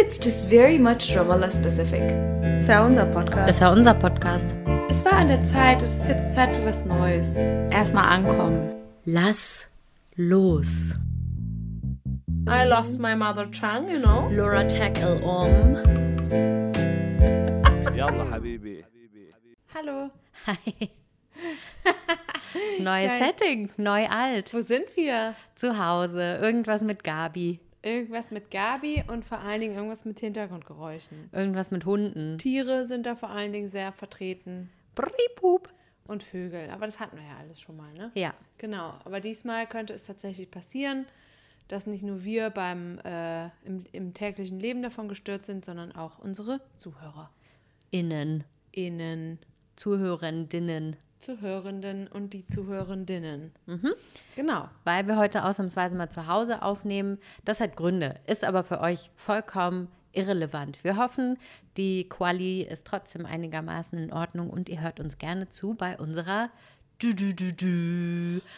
[0.00, 2.02] it's just very much Ramallah specific.
[2.58, 3.50] Es war unser Podcast.
[3.50, 4.54] Es war unser Podcast.
[4.88, 7.36] Es war an der Zeit, es ist jetzt Zeit für was Neues.
[7.70, 8.74] Erstmal ankommen.
[9.04, 9.66] Lass
[10.16, 10.94] los.
[12.48, 14.26] I lost my mother tongue, you know.
[14.32, 15.76] Laura tackle um.
[17.94, 18.82] Yalla, Habibi.
[19.74, 20.10] Hallo.
[20.46, 20.88] Hi.
[22.80, 24.54] Neues Setting, neu alt.
[24.54, 25.34] Wo sind wir?
[25.54, 26.38] Zu Hause.
[26.40, 27.60] Irgendwas mit Gabi.
[27.82, 31.30] Irgendwas mit Gabi und vor allen Dingen irgendwas mit Hintergrundgeräuschen.
[31.32, 32.36] Irgendwas mit Hunden.
[32.38, 34.70] Tiere sind da vor allen Dingen sehr vertreten.
[34.94, 35.68] Briepup.
[36.06, 36.68] Und Vögel.
[36.70, 38.10] Aber das hatten wir ja alles schon mal, ne?
[38.16, 38.34] Ja.
[38.58, 38.94] Genau.
[39.04, 41.06] Aber diesmal könnte es tatsächlich passieren,
[41.68, 46.18] dass nicht nur wir beim, äh, im, im täglichen Leben davon gestört sind, sondern auch
[46.18, 47.30] unsere Zuhörer.
[47.92, 48.42] Innen.
[48.72, 49.38] Innen,
[49.76, 50.96] Zuhörendinnen.
[51.20, 53.52] Zuhörenden und die Zuhörendinnen.
[54.36, 54.68] Genau.
[54.84, 57.18] Weil wir heute ausnahmsweise mal zu Hause aufnehmen.
[57.44, 60.82] Das hat Gründe, ist aber für euch vollkommen irrelevant.
[60.82, 61.38] Wir hoffen,
[61.76, 66.50] die Quali ist trotzdem einigermaßen in Ordnung und ihr hört uns gerne zu bei unserer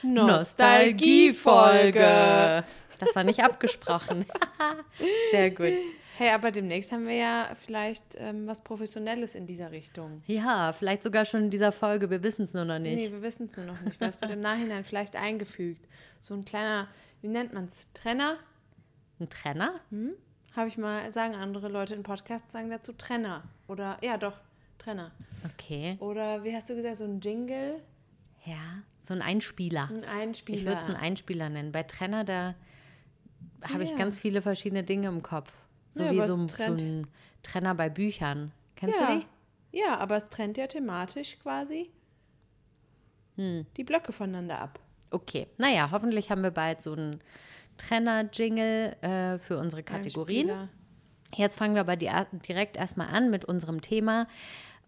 [0.03, 2.65] Nostalgiefolge.
[2.99, 4.25] Das war nicht abgesprochen.
[5.31, 5.73] Sehr gut.
[6.19, 10.23] Hey, aber demnächst haben wir ja vielleicht ähm, was Professionelles in dieser Richtung.
[10.27, 12.97] Ja, vielleicht sogar schon in dieser Folge, wir wissen es nur noch nicht.
[12.97, 15.87] Nee, wir wissen es nur noch nicht, weil es wird im Nachhinein vielleicht eingefügt.
[16.21, 16.89] So ein kleiner,
[17.23, 17.89] wie nennt man es?
[17.95, 18.37] Trenner?
[19.21, 19.81] Ein Trenner?
[20.55, 23.43] Habe ich mal, sagen andere Leute in Podcasts, sagen dazu Trenner.
[23.69, 24.37] Oder, ja doch,
[24.79, 25.13] Trenner.
[25.55, 25.97] Okay.
[26.01, 27.81] Oder wie hast du gesagt, so ein Jingle?
[28.45, 29.89] Ja, so ein Einspieler.
[29.91, 30.59] Ein Einspieler.
[30.59, 31.73] Ich würde es einen Einspieler nennen.
[31.73, 32.55] Bei Trenner, da
[33.63, 33.97] habe ich Ja.
[33.97, 35.53] ganz viele verschiedene Dinge im Kopf.
[35.93, 37.07] So Ja, wie so, so ein
[37.43, 38.53] Trenner bei Büchern.
[38.77, 39.15] Kennst ja.
[39.15, 39.79] du die?
[39.79, 41.91] Ja, aber es trennt ja thematisch quasi
[43.37, 43.67] Hm.
[43.77, 44.79] die Blöcke voneinander ab.
[45.11, 45.47] Okay.
[45.59, 47.21] Naja, hoffentlich haben wir bald so einen
[47.79, 50.69] Trenner-Jingle äh, für unsere Kategorien.
[51.35, 52.11] Jetzt fangen wir aber di
[52.47, 54.27] direkt erstmal an mit unserem Thema.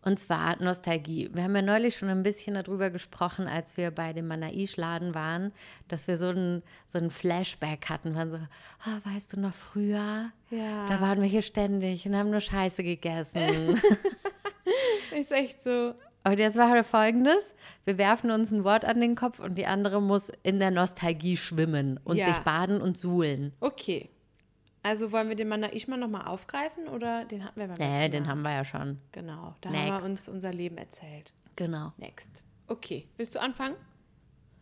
[0.05, 1.30] Und zwar Nostalgie.
[1.33, 5.53] Wir haben ja neulich schon ein bisschen darüber gesprochen, als wir bei dem Manaisch-Laden waren,
[5.88, 8.10] dass wir so ein, so Flashback hatten.
[8.10, 8.37] Wir waren so,
[8.84, 10.31] ah, weißt du noch früher?
[10.50, 10.88] Ja.
[10.88, 13.81] Da waren wir hier ständig und haben nur Scheiße gegessen.
[15.19, 15.94] Ist echt so.
[16.25, 17.54] und jetzt war halt folgendes:
[17.84, 21.36] Wir werfen uns ein Wort an den Kopf und die andere muss in der Nostalgie
[21.36, 22.26] schwimmen und Ja.
[22.26, 23.53] sich baden und suhlen.
[23.60, 24.10] Okay.
[24.84, 28.28] Also wollen wir den Manaischmann nochmal aufgreifen oder den hatten wir beim Nee, den Mal?
[28.31, 28.99] haben wir ja schon.
[29.12, 30.00] Genau, da haben Next.
[30.03, 31.33] wir uns unser Leben erzählt.
[31.56, 31.93] Genau.
[31.97, 32.45] Next.
[32.69, 33.77] Okay, willst du anfangen?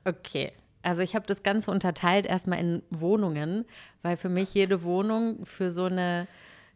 [0.05, 0.53] Okay.
[0.83, 3.65] Also ich habe das Ganze unterteilt erstmal in Wohnungen,
[4.03, 6.27] weil für mich jede Wohnung für so eine,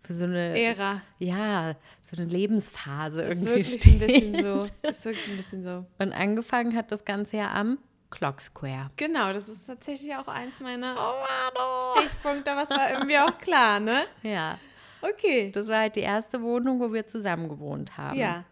[0.03, 1.03] für so eine, Ära.
[1.19, 4.03] ja, so eine Lebensphase Ist irgendwie wirklich steht.
[4.03, 4.89] ein bisschen so.
[4.89, 5.87] Ist wirklich ein bisschen so.
[5.99, 7.79] Und angefangen hat das Ganze ja am
[8.11, 8.91] Clock Square.
[8.97, 13.81] Genau, das ist tatsächlich auch eins meiner Oh, Stichpunkte, aber es war irgendwie auch klar,
[13.81, 14.05] ne?
[14.23, 14.59] Ja,
[15.03, 15.51] Okay.
[15.53, 18.19] das war halt die erste Wohnung, wo wir zusammen gewohnt haben.
[18.19, 18.45] Ja.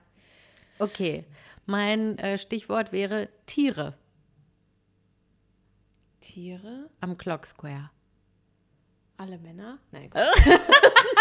[0.79, 1.25] Okay,
[1.67, 3.95] mein äh, Stichwort wäre Tiere
[6.21, 7.91] Tiere, am Clock Square.
[9.19, 9.79] alle Männer?
[9.93, 10.23] Nein, Gott.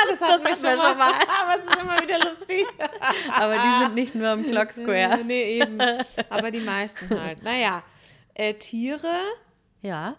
[0.10, 1.14] das hatten wir schon mal.
[1.14, 2.66] aber es ist immer wieder lustig.
[3.32, 5.20] Aber die sind nicht nur am Clock Square.
[5.26, 5.78] nee, eben.
[6.30, 7.44] Aber die meisten halt.
[7.44, 7.84] Naja,
[8.36, 9.20] äh, Tiere.
[9.82, 10.16] Ja.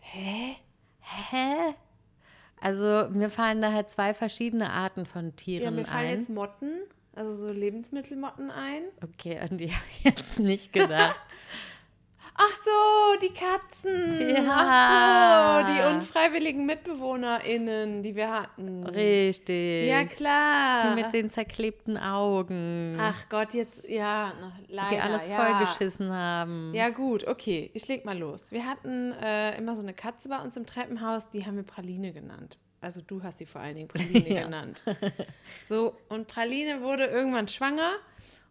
[0.00, 0.56] Hä?
[1.00, 1.74] Hä?
[2.60, 6.16] Also mir fallen da halt zwei verschiedene Arten von Ja, Tieren mir fallen ein.
[6.16, 6.80] jetzt Motten,
[7.14, 8.82] also so Lebensmittelmotten ein.
[9.02, 11.20] okay, an die habe ich jetzt nicht gedacht.
[12.36, 14.28] Ach so, die Katzen.
[14.28, 15.62] Ja.
[15.62, 18.84] Ach so, die unfreiwilligen MitbewohnerInnen, die wir hatten.
[18.86, 19.86] Richtig.
[19.88, 20.90] Ja, klar.
[20.96, 22.96] Die mit den zerklebten Augen.
[22.98, 24.32] Ach Gott, jetzt, ja,
[24.68, 24.88] leider.
[24.90, 25.36] die alles ja.
[25.36, 26.72] vollgeschissen haben.
[26.74, 28.50] Ja, gut, okay, ich leg mal los.
[28.50, 32.12] Wir hatten äh, immer so eine Katze bei uns im Treppenhaus, die haben wir Praline
[32.12, 32.58] genannt.
[32.80, 34.44] Also du hast sie vor allen Dingen Praline Ja.
[34.44, 34.82] genannt.
[35.62, 37.92] So, und Praline wurde irgendwann schwanger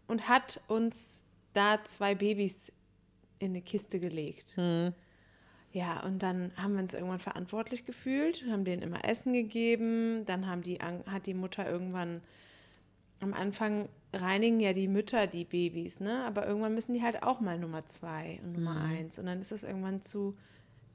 [0.08, 2.72] und hat uns da zwei Babys
[3.44, 4.56] in eine Kiste gelegt.
[5.72, 10.24] Ja, und dann haben wir uns irgendwann verantwortlich gefühlt, haben denen immer Essen gegeben.
[10.24, 12.20] Dann haben die, hat die Mutter irgendwann
[13.20, 16.24] am Anfang reinigen ja die Mütter die Babys, ne?
[16.24, 19.18] Aber irgendwann müssen die halt auch mal Nummer zwei und Nummer eins.
[19.18, 20.36] Und dann ist das irgendwann zu,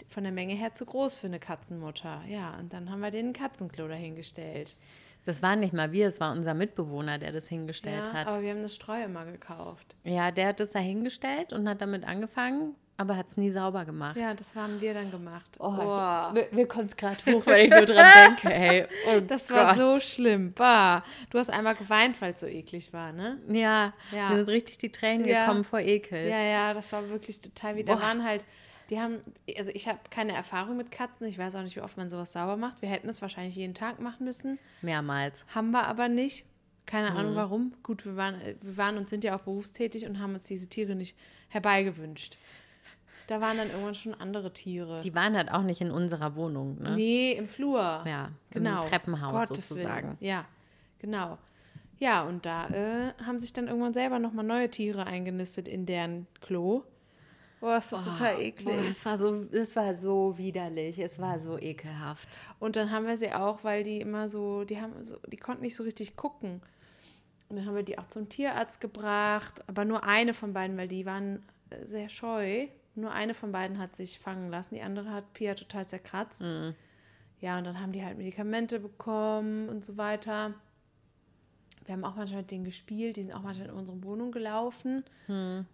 [0.07, 2.23] von der Menge her zu groß für eine Katzenmutter.
[2.29, 4.77] Ja, und dann haben wir denen ein Katzenklo dahingestellt.
[5.25, 8.27] Das waren nicht mal wir, es war unser Mitbewohner, der das hingestellt Ja, hat.
[8.27, 9.95] aber wir haben das Streu immer gekauft.
[10.03, 13.85] ja, der hat das da hingestellt und hat damit angefangen, aber hat es nie sauber
[13.85, 14.17] gemacht.
[14.17, 15.55] Ja, das haben wir dann gemacht.
[15.59, 16.31] Oh, Boah.
[16.33, 18.05] Mir, mir kommt es gerade hoch, weil ich nur dran
[18.43, 18.53] denke.
[18.53, 18.87] Ey.
[19.13, 19.77] Oh Das war Gott.
[19.77, 20.51] so schlimm.
[20.53, 21.03] Bah.
[21.29, 23.37] Du hast einmal geweint, weil es so eklig war, ne?
[23.47, 24.29] Ja, Ja.
[24.29, 25.45] mir sind richtig die Tränen Ja.
[25.45, 26.27] gekommen vor Ekel.
[26.27, 27.83] Ja, ja, das war wirklich total wie.
[27.85, 28.01] Da Boah.
[28.01, 28.45] waren halt
[28.89, 29.19] die haben,
[29.57, 31.27] also ich habe keine Erfahrung mit Katzen.
[31.27, 32.81] Ich weiß auch nicht, wie oft man sowas sauber macht.
[32.81, 34.59] Wir hätten es wahrscheinlich jeden Tag machen müssen.
[34.81, 35.45] Mehrmals.
[35.53, 36.45] Haben wir aber nicht.
[36.85, 37.71] Keine Ahnung warum.
[37.83, 40.95] Gut, wir waren, wir waren und sind ja auch berufstätig und haben uns diese Tiere
[40.95, 41.15] nicht
[41.49, 42.37] herbeigewünscht.
[43.27, 45.01] Da waren dann irgendwann schon andere Tiere.
[45.01, 46.95] Die waren halt auch nicht in unserer Wohnung, ne?
[46.95, 48.03] Nee, im Flur.
[48.07, 48.81] Ja, genau.
[48.81, 50.07] im Treppenhaus Gottes sozusagen.
[50.07, 50.17] Willen.
[50.19, 50.45] Ja,
[50.97, 51.37] genau.
[51.99, 56.25] Ja, und da äh, haben sich dann irgendwann selber nochmal neue Tiere eingenistet in deren
[56.41, 56.85] Klo.
[57.59, 58.65] Boah, ist doch total eklig.
[58.65, 62.39] Boah, es war so, es war so widerlich, es war so ekelhaft.
[62.59, 65.63] Und dann haben wir sie auch, weil die immer so, die haben so, die konnten
[65.63, 66.61] nicht so richtig gucken.
[67.49, 70.87] Und dann haben wir die auch zum Tierarzt gebracht, aber nur eine von beiden, weil
[70.87, 72.67] die waren äh, sehr scheu.
[72.95, 76.43] Nur eine von beiden hat sich fangen lassen, die andere hat Pia total zerkratzt.
[77.39, 80.53] Ja, und dann haben die halt Medikamente bekommen und so weiter.
[81.89, 85.03] Wir haben auch manchmal mit denen gespielt, die sind auch manchmal in unsere Wohnung gelaufen.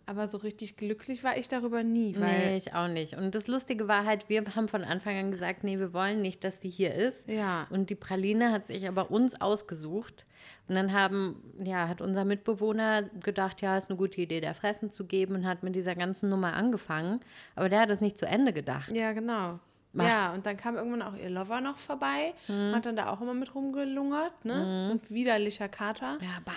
[0.06, 3.18] Aber so richtig glücklich war ich darüber nie, weil Nee, ich auch nicht.
[3.18, 6.46] Und das Lustige war halt, wir haben von Anfang an gesagt, nee, wir wollen nicht,
[6.46, 7.28] dass die hier ist.
[7.28, 7.68] Ja.
[7.70, 10.26] Und die Praline hat sich aber uns ausgesucht.
[10.70, 14.92] Und dann haben, ja, hat unser Mitbewohner gedacht, ja, ist eine gute Idee, der Fressen
[14.92, 17.20] zu geben und hat mit dieser ganzen Nummer angefangen.
[17.56, 18.90] Aber der hat es nicht zu Ende gedacht.
[18.96, 19.60] Ja, genau.
[19.95, 20.06] Mach.
[20.06, 22.33] Ja, und dann kam irgendwann auch ihr Lover noch vorbei,
[22.74, 24.83] hat dann da auch immer mit rumgelungert, ne?
[24.83, 26.18] So ein widerlicher Kater.
[26.21, 26.51] Ja, bah.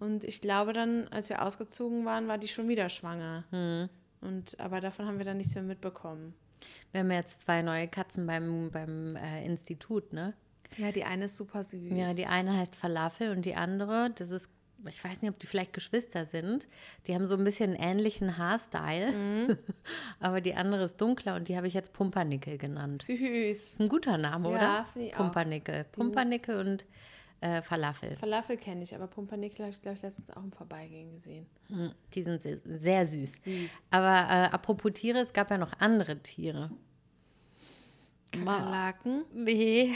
[0.00, 3.44] Und ich glaube dann, als wir ausgezogen waren, war die schon wieder schwanger.
[4.20, 6.34] Und aber davon haben wir dann nichts mehr mitbekommen.
[6.92, 10.34] Wir haben jetzt zwei neue Katzen beim, beim äh, Institut, ne?
[10.76, 11.92] Ja, die eine ist super süß.
[11.92, 14.50] Ja, die eine heißt Falafel und die andere, das ist,
[14.88, 16.66] ich weiß nicht, ob die vielleicht Geschwister sind.
[17.06, 19.12] Die haben so ein bisschen einen ähnlichen Haarstyle.
[19.12, 19.58] Mhm.
[20.20, 23.02] Aber die andere ist dunkler und die habe ich jetzt Pumpernickel genannt.
[23.02, 23.18] süß.
[23.20, 24.86] Ist ein guter Name, Ja, oder?
[24.92, 25.18] finde ich auch.
[25.18, 25.84] Pumpernickel.
[25.92, 26.86] Pumpernickel und
[27.42, 28.16] äh, Falafel.
[28.16, 31.46] Falafel kenne ich, aber Pumpernickel habe ich, glaube ich, letztens auch im Vorbeigehen gesehen.
[31.68, 33.42] Hm, Die sind sehr, sehr süß.
[33.44, 33.84] Süß.
[33.90, 36.70] Aber äh, apropos Tiere, es gab ja noch andere Tiere.
[38.32, 39.92] Kakerlaken, Nee.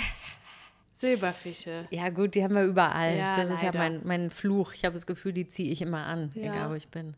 [0.95, 1.87] Silberfische.
[1.91, 3.17] Ja, gut, die haben wir überall.
[3.17, 3.79] Ja, das ist ja leider.
[3.79, 4.73] mein, mein Fluch.
[4.75, 6.53] Ich habe das Gefühl, die ziehe ich immer an, Ja.
[6.53, 7.15] egal wo ich bin.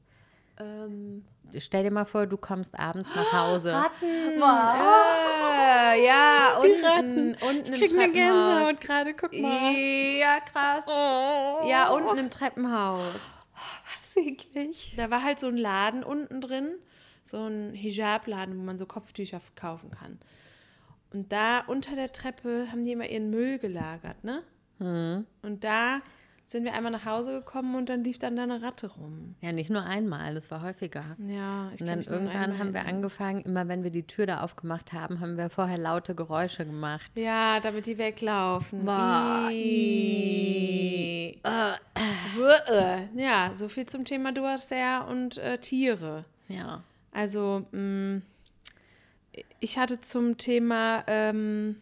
[0.58, 1.24] Ähm,
[1.58, 3.70] Stell dir mal vor, du kommst abends nach Hause.
[3.70, 3.74] äh,
[6.04, 7.36] ja, Die unten, Ratten.
[7.48, 8.14] unten im Krieg eine Treppenhaus.
[8.14, 9.72] Gänsehaut gerade, guck mal.
[9.72, 10.84] Ja, krass.
[11.68, 13.44] Ja, unten im Treppenhaus.
[13.54, 14.94] Das ist eklig.
[14.96, 16.74] Da war halt so ein Laden unten drin,
[17.24, 20.18] so ein Hijab-Laden, wo man so Kopftücher kaufen kann.
[21.12, 24.42] Und da unter der Treppe haben die immer ihren Müll gelagert, ne?
[25.42, 26.00] Und da
[26.44, 29.34] sind wir einmal nach Hause gekommen und dann lief dann da eine Ratte rum.
[29.40, 31.02] Ja, nicht nur einmal, das war häufiger.
[31.26, 34.92] Ja, ich Und dann irgendwann haben wir angefangen, immer wenn wir die Tür da aufgemacht
[34.92, 37.10] haben, haben wir vorher laute Geräusche gemacht.
[37.18, 38.84] Ja, damit die weglaufen.
[38.84, 41.40] Boah, Ih.
[41.42, 41.76] Äh,
[43.16, 46.24] Ja, so viel zum Thema Duracell und äh, Tiere.
[46.48, 46.82] Ja.
[47.12, 48.20] Also, mh,
[49.60, 51.80] ich hatte zum Thema ähm,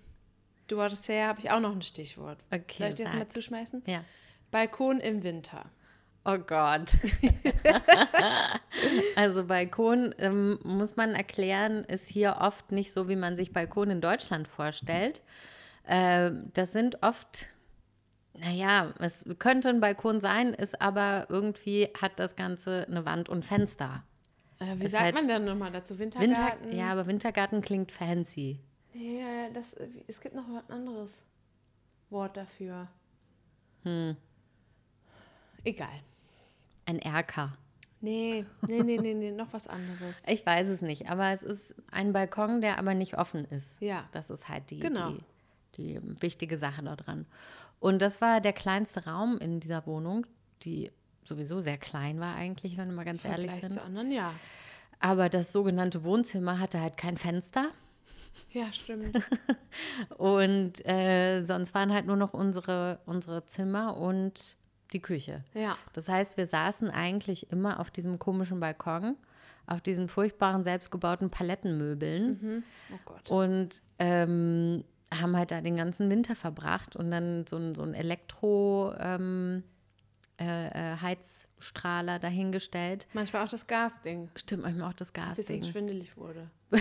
[0.69, 2.39] Duracell habe ich auch noch ein Stichwort.
[2.51, 3.83] Okay, Soll ich dir das mal zuschmeißen?
[3.87, 4.05] Ja.
[4.51, 5.67] Balkon im Winter.
[6.25, 6.97] Oh Gott.
[9.17, 13.91] also Balkon, ähm, muss man erklären, ist hier oft nicht so, wie man sich Balkon
[13.91, 15.23] in Deutschland vorstellt.
[15.87, 17.49] Ähm, das sind oft,
[18.33, 23.45] naja, es könnte ein Balkon sein, ist aber irgendwie hat das Ganze eine Wand und
[23.45, 24.03] Fenster.
[24.61, 25.99] Äh, wie sagt halt man denn nochmal dazu?
[25.99, 26.77] Winter, Wintergarten?
[26.77, 28.61] ja, aber Wintergarten klingt fancy.
[28.93, 29.75] Ja, das,
[30.07, 31.11] es gibt noch ein anderes
[32.11, 32.89] Wort dafür.
[33.83, 34.17] Hm.
[35.65, 35.89] Egal.
[36.87, 37.57] Ein Erker.
[38.01, 40.23] Nee, nee, nee, nee, nee, noch was anderes.
[40.29, 43.81] Ich weiß es nicht, aber es ist ein Balkon, der aber nicht offen ist.
[43.81, 44.07] Ja.
[44.13, 45.13] Das ist halt die, Genau.
[45.13, 45.19] die,
[45.77, 47.27] die wichtige Sache da dran.
[47.81, 50.27] Und das war der kleinste Raum in dieser Wohnung,
[50.63, 50.93] die
[51.29, 53.75] sowieso sehr klein war eigentlich, wenn wir mal ganz ehrlich Vergleich sind.
[53.75, 54.33] zu anderen, ja.
[55.01, 57.69] Aber das sogenannte Wohnzimmer hatte halt kein Fenster.
[58.51, 59.21] Ja, stimmt.
[60.17, 64.57] Und äh, sonst waren halt nur noch unsere, unsere Zimmer und
[64.93, 65.45] die Küche.
[65.55, 65.77] Ja.
[65.93, 69.17] Das heißt, wir saßen eigentlich immer auf diesem komischen Balkon,
[69.67, 73.31] auf diesen furchtbaren selbstgebauten Palettenmöbeln Oh Gott.
[73.31, 77.95] und ähm, haben halt da den ganzen Winter verbracht und dann so ein, so ein
[77.95, 79.65] Elektro ähm,
[80.41, 83.07] äh, äh, Heizstrahler dahingestellt.
[83.13, 85.63] Manchmal auch das Gasding, Stimmt manchmal auch das bis es Gasding.
[85.63, 86.51] schwindelig wurde.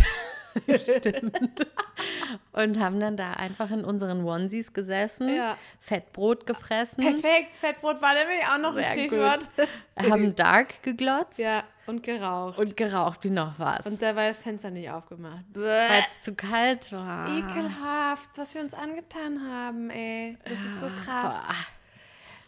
[2.52, 5.58] Und haben dann da einfach in unseren Onesies gesessen, Ja.
[5.80, 9.50] Fettbrot gefressen, Perfekt, Fettbrot war nämlich auch noch ein Stichwort.
[9.98, 12.58] haben Dark geglotzt Ja, und geraucht.
[12.60, 13.86] Und, und geraucht wie noch was.
[14.02, 15.44] da war das Fenster nicht aufgemacht.
[15.54, 17.28] weil es zu kalt war.
[17.38, 20.38] Ekelhaft, was wir uns angetan haben, ey.
[20.46, 21.44] Das ist so krass.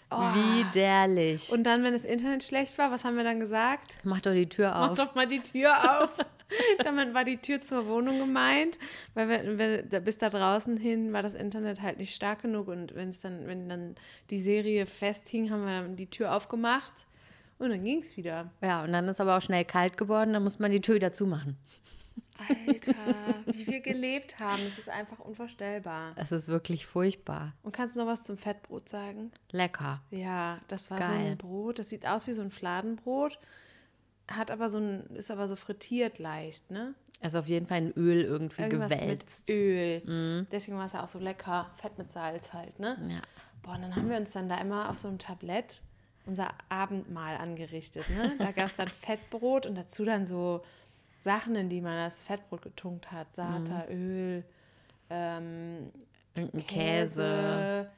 [0.10, 1.50] Widerlich.
[1.52, 3.98] Und dann, wenn das Internet schlecht war, was haben wir dann gesagt?
[4.04, 4.98] Mach doch die Tür Mach auf.
[4.98, 6.10] doch mal die Tür auf.
[6.84, 8.78] Damit war die Tür zur Wohnung gemeint,
[9.16, 12.68] weil wir, wir, da, bis da draußen hin war das Internet halt nicht stark genug
[12.68, 13.96] und wenn es dann, wenn dann
[14.30, 17.08] die Serie festhing, haben wir dann die Tür aufgemacht
[17.58, 18.52] und dann ging es wieder.
[18.62, 21.14] Ja, und dann ist aber auch schnell kalt geworden, dann muss man die Tür wieder
[21.14, 21.58] zumachen.
[22.38, 22.94] Alter,
[23.46, 26.14] wie wir gelebt haben, das ist einfach unvorstellbar.
[26.16, 27.54] Es ist wirklich furchtbar.
[27.64, 29.32] Und kannst du noch was zum Fettbrot sagen?
[29.52, 30.02] Lecker.
[30.12, 31.32] Ja, das war so Geil.
[31.32, 33.40] ein Brot, das sieht aus wie so ein Fladenbrot,
[34.28, 36.94] hat aber so ein, ist aber so frittiert leicht, ne?
[37.22, 39.48] Es ist auf jeden Fall in Öl irgendwie Irgendwas gewälzt.
[39.48, 40.46] mit Öl.
[40.52, 42.98] Deswegen war es ja auch so lecker, Fett mit Salz halt, ne?
[43.10, 43.22] Ja.
[43.64, 45.82] Boah, und dann haben wir uns dann da immer auf so einem Tablett
[46.26, 48.36] unser Abendmahl angerichtet, ne?
[48.40, 50.62] Da gab es dann Fettbrot und dazu dann so
[51.20, 53.34] Sachen, in die man das Fettbrot getunkt hat.
[53.36, 54.44] Sata, Öl,
[55.10, 55.92] ähm,
[56.36, 57.90] Käse, Käse.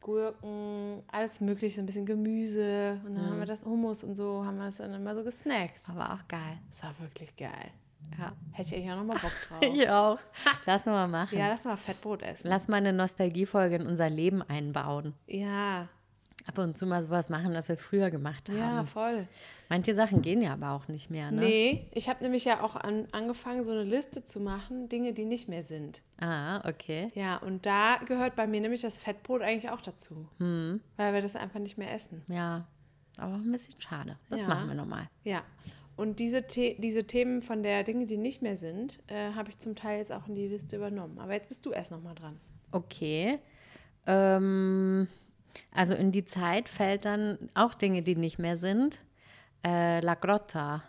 [0.00, 3.00] Gurken, alles mögliche, so ein bisschen Gemüse.
[3.06, 5.80] Und dann haben wir das Hummus und so, haben wir das dann immer so gesnackt.
[5.88, 6.58] Aber auch geil.
[6.70, 7.70] Das war wirklich geil.
[8.18, 8.32] Ja.
[8.50, 9.58] Hätte ich auch nochmal Bock drauf.
[9.62, 10.18] Ich auch.
[10.66, 11.38] Lass mal machen.
[11.38, 12.48] Ja, lass mal Fettbrot essen.
[12.48, 15.14] Lass mal eine Nostalgiefolge in unser Leben einbauen.
[15.26, 15.88] Ja,
[16.46, 18.58] Ab und zu mal sowas machen, was wir früher gemacht haben.
[18.58, 19.26] ja, voll.
[19.68, 21.40] Manche Sachen gehen ja aber auch nicht mehr, ne?
[21.40, 25.24] Nee, ich habe nämlich ja auch an, angefangen, so eine Liste zu machen, Dinge, die
[25.24, 26.02] nicht mehr sind.
[26.20, 27.10] Ah, okay.
[27.14, 30.28] Ja, und da gehört bei mir nämlich das Fettbrot eigentlich auch dazu.
[30.38, 32.22] Weil wir das einfach nicht mehr essen.
[32.28, 32.66] Ja.
[33.18, 34.18] Aber ein bisschen schade.
[34.30, 34.48] Das Ja.
[34.48, 35.08] machen wir nochmal.
[35.24, 35.42] Ja.
[35.96, 39.58] Und diese, The diese Themen von der Dinge, die nicht mehr sind, äh, habe ich
[39.58, 41.18] zum Teil jetzt auch in die Liste übernommen.
[41.18, 42.40] Aber jetzt bist du erst nochmal dran.
[42.72, 43.38] Okay.
[44.06, 45.06] Ähm,
[45.70, 49.00] also in die Zeit fällt dann auch Dinge, die nicht mehr sind.
[49.64, 50.82] Äh, La Grotta.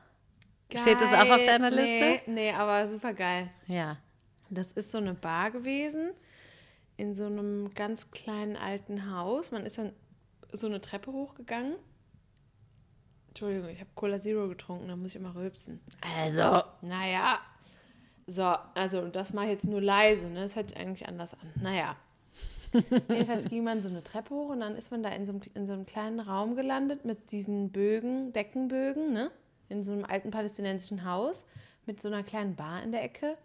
[0.69, 1.85] Steht das auch auf deiner Liste?
[1.85, 3.49] Nee, nee, aber super geil.
[3.67, 3.97] Ja.
[4.49, 6.11] Das ist so eine Bar gewesen
[6.97, 9.51] in so einem ganz kleinen alten Haus.
[9.51, 9.93] Man ist dann
[10.51, 11.75] so eine Treppe hochgegangen.
[13.29, 15.79] Entschuldigung, ich habe Cola Zero getrunken, da muss ich immer rülpsen.
[16.01, 17.39] Also, Naja.
[18.27, 18.43] So,
[18.75, 20.41] also und das mache ich jetzt nur leise, ne?
[20.41, 21.51] Das hört sich eigentlich anders an.
[21.61, 21.97] Naja.
[23.09, 25.41] Jedenfalls ging man so eine Treppe hoch und dann ist man da in so, einem,
[25.53, 29.31] in so einem kleinen Raum gelandet mit diesen Bögen, Deckenbögen, ne?
[29.69, 31.45] In so einem alten palästinensischen Haus
[31.85, 33.37] mit so einer kleinen Bar in der Ecke.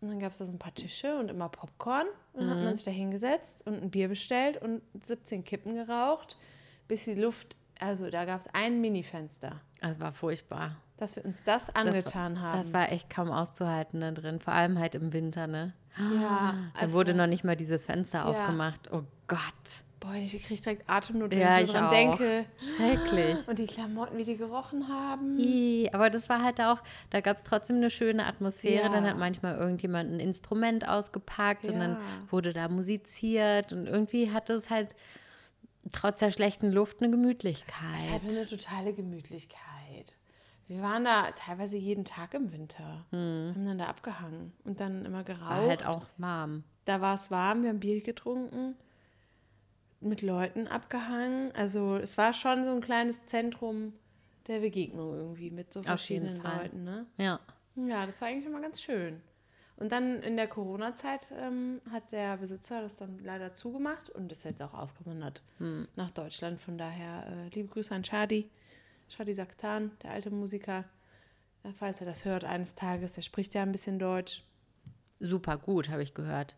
[0.00, 2.06] Und dann gab es da so ein paar Tische und immer Popcorn.
[2.34, 6.36] Und dann hat man sich da hingesetzt und ein Bier bestellt und 17 Kippen geraucht,
[6.88, 10.76] bis die Luft, also da gab es ein Minifenster, das war furchtbar.
[10.98, 12.58] dass wir uns das Das angetan war, haben.
[12.58, 14.40] Das war echt kaum auszuhalten da drin.
[14.40, 15.72] Vor allem halt im Winter, ne?
[15.98, 18.24] Ja, Da also- wurde noch nicht mal dieses Fenster Ja.
[18.24, 18.90] aufgemacht.
[18.92, 19.40] Oh Gott.
[20.00, 21.88] Boah, ich kriege direkt Atemnot, wenn Ja, ich auch.
[21.88, 22.44] denke.
[22.76, 23.48] Schrecklich.
[23.48, 25.38] Und die Klamotten, wie die gerochen haben.
[25.38, 28.84] Ih, Aber das war halt auch, da gab es trotzdem eine schöne Atmosphäre.
[28.84, 28.88] Ja.
[28.92, 32.00] Dann hat manchmal irgendjemand ein Instrument ausgepackt und dann Ja.
[32.30, 34.94] wurde da musiziert und irgendwie hatte es halt
[35.92, 37.74] trotz der schlechten Luft eine Gemütlichkeit.
[37.96, 39.58] Es hatte eine totale Gemütlichkeit.
[40.66, 43.04] Wir waren da teilweise jeden Tag im Winter.
[43.10, 45.50] Haben dann da abgehangen und dann immer geraucht.
[45.50, 46.64] war halt auch warm.
[46.84, 48.76] Da war es warm, wir haben Bier getrunken,
[50.00, 51.52] mit Leuten abgehangen.
[51.54, 53.92] Also es war schon so ein kleines Zentrum
[54.46, 56.42] der Begegnung irgendwie mit so verschiedenen.
[56.42, 56.84] Leuten.
[56.84, 57.06] Ne?
[57.18, 57.40] Ja.
[57.76, 59.20] Ja, das war eigentlich immer ganz schön.
[59.76, 64.44] Und dann in der Corona-Zeit ähm, hat der Besitzer das dann leider zugemacht und ist
[64.44, 65.42] jetzt auch ausgewandert
[65.96, 66.60] nach Deutschland.
[66.60, 68.48] Von daher äh, liebe Grüße an Shadi,
[69.14, 70.84] Shadi Saktan, der alte Musiker.
[71.62, 74.42] Ja, falls er das hört eines Tages, der spricht ja ein bisschen Deutsch.
[75.20, 76.56] Super gut, habe ich gehört.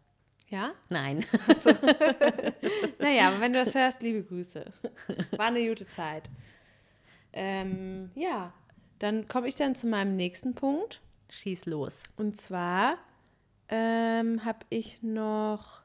[0.49, 0.73] Ja?
[0.89, 1.25] Nein.
[2.99, 4.65] Naja, aber wenn du das hörst, liebe Grüße.
[5.33, 6.31] War eine gute Zeit.
[7.35, 8.55] Ähm, ja,
[8.99, 11.03] dann komme ich dann zu meinem nächsten Punkt.
[11.29, 12.03] Schieß los.
[12.17, 12.97] Und zwar
[13.69, 15.83] ähm, habe ich noch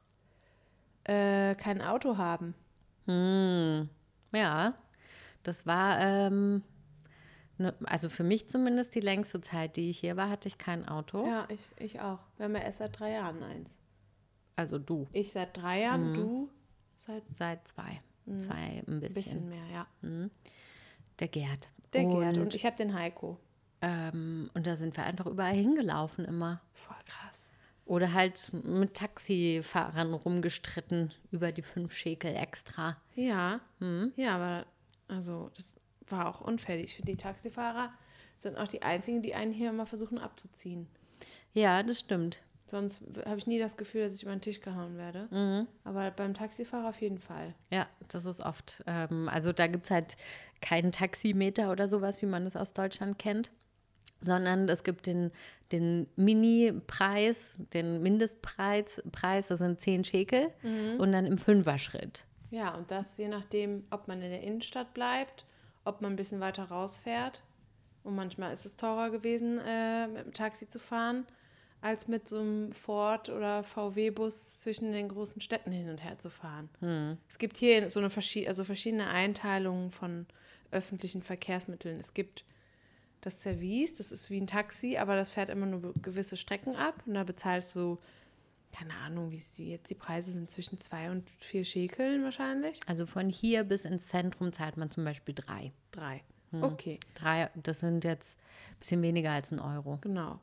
[1.03, 2.55] äh, kein Auto haben.
[3.07, 3.89] Hm.
[4.31, 4.73] Ja,
[5.43, 6.63] das war, ähm,
[7.57, 10.87] ne, also für mich zumindest die längste Zeit, die ich hier war, hatte ich kein
[10.87, 11.25] Auto.
[11.25, 12.19] Ja, ich, ich auch.
[12.37, 13.77] Wir haben ja erst seit drei Jahren eins.
[14.55, 16.49] Also du, Ich seit drei Jahren, du
[16.95, 18.01] seit seit zwei.
[18.37, 19.13] Zwei ein ein bisschen.
[19.13, 19.87] bisschen mehr, ja.
[21.19, 21.69] Der Gerd.
[21.93, 23.39] Der und, Gerd und ich habe den Heiko.
[23.81, 26.61] Ähm, und da sind wir einfach überall hingelaufen immer.
[26.73, 27.49] Voll krass.
[27.85, 32.97] Oder halt mit Taxifahrern rumgestritten über die fünf Schekel extra.
[33.15, 33.59] Ja,
[34.15, 34.65] ja, aber
[35.11, 35.75] also das
[36.07, 36.95] war auch unfällig.
[36.95, 37.91] für die Taxifahrer
[38.37, 40.87] sind auch die einzigen, die einen hier mal versuchen abzuziehen.
[41.53, 42.41] Ja, das stimmt.
[42.65, 45.67] Sonst habe ich nie das Gefühl, dass ich über den Tisch gehauen werde.
[45.83, 47.53] Aber beim Taxifahrer auf jeden Fall.
[47.69, 48.83] Ja, das ist oft.
[48.87, 50.15] Ähm, also da gibt es halt
[50.61, 53.51] keinen Taximeter oder sowas, wie man das aus Deutschland kennt,
[54.21, 55.31] sondern es gibt den,
[55.73, 60.47] den Mini-Preis, den Mindestpreis, Preis, das sind 10 Schekel
[60.97, 62.25] und dann im Fünferschritt.
[62.51, 65.45] Ja, und das je nachdem, ob man in der Innenstadt bleibt,
[65.85, 67.41] ob man ein bisschen weiter rausfährt.
[68.03, 71.25] Und manchmal ist es teurer gewesen, äh, mit dem Taxi zu fahren,
[71.81, 76.29] als mit so einem Ford oder VW-Bus zwischen den großen Städten hin und her zu
[76.29, 76.69] fahren.
[77.27, 80.27] Es gibt hier so eine verschi also verschiedene Einteilungen von
[80.71, 81.99] öffentlichen Verkehrsmitteln.
[81.99, 82.43] Es gibt
[83.21, 87.03] das Service, das ist wie ein Taxi, aber das fährt immer nur gewisse Strecken ab
[87.05, 87.99] und da bezahlst du,
[88.71, 92.79] keine Ahnung, wie es die jetzt die Preise sind, zwischen zwei und vier Schekeln wahrscheinlich.
[92.87, 95.71] Also von hier bis ins Zentrum zahlt man zum Beispiel drei.
[95.91, 96.23] Drei.
[96.53, 98.37] Okay, Drei, das sind jetzt
[98.71, 99.99] ein bisschen weniger als ein Euro.
[100.01, 100.39] genau.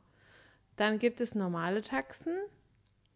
[0.75, 2.33] Dann gibt es normale Taxen.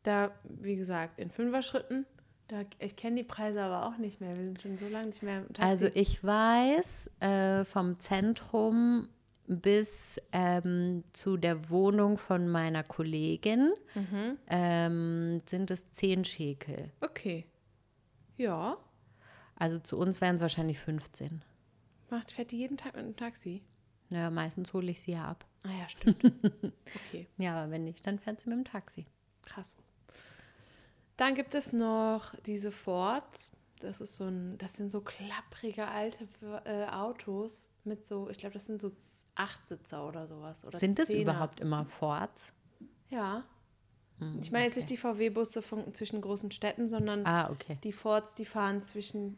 [0.03, 2.05] Da, wie gesagt, in Fünfer-Schritten.
[2.49, 4.35] Da, ich kenne die Preise aber auch nicht mehr.
[4.35, 5.61] Wir sind schon so lange nicht mehr im Taxi.
[5.63, 9.07] Also ich weiß, äh, vom Zentrum
[9.47, 13.73] bis ähm, zu der Wohnung von meiner Kollegin
[14.47, 16.91] ähm, sind es zehn Schekel.
[17.01, 17.45] okay.
[18.37, 18.77] Ja.
[19.55, 21.43] Also zu uns wären es wahrscheinlich 15.
[22.09, 23.63] Macht, fährt die jeden Tag mit dem Taxi?
[24.09, 25.45] Naja, meistens hole ich sie ja ab.
[25.65, 26.23] Ah ja, stimmt.
[27.07, 27.27] okay.
[27.37, 29.05] Ja, aber wenn nicht, dann fährt sie mit dem Taxi.
[29.43, 29.77] Krass.
[31.17, 33.51] Dann gibt es noch diese Fords.
[33.79, 36.27] Das ist so ein, das sind so klapprige alte
[36.65, 40.65] äh, Autos mit so, ich glaube, das sind so Z- Achtsitzer oder sowas.
[40.65, 41.21] Oder Sind Zehner.
[41.33, 42.51] überhaupt immer Forts?
[43.09, 43.43] Ja.
[44.39, 45.61] Ich meine jetzt nicht die VW-Busse
[45.91, 47.77] zwischen großen Städten, sondern Ah, okay.
[47.83, 49.37] die Fords, die fahren zwischen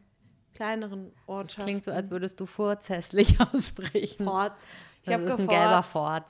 [0.54, 1.64] kleineren Das Ortschaften.
[1.64, 4.26] klingt so, als würdest du Forts hässlich aussprechen.
[4.26, 4.64] Fords.
[5.02, 5.84] Ich das habe ist ein gelber.
[5.84, 6.26] Ford.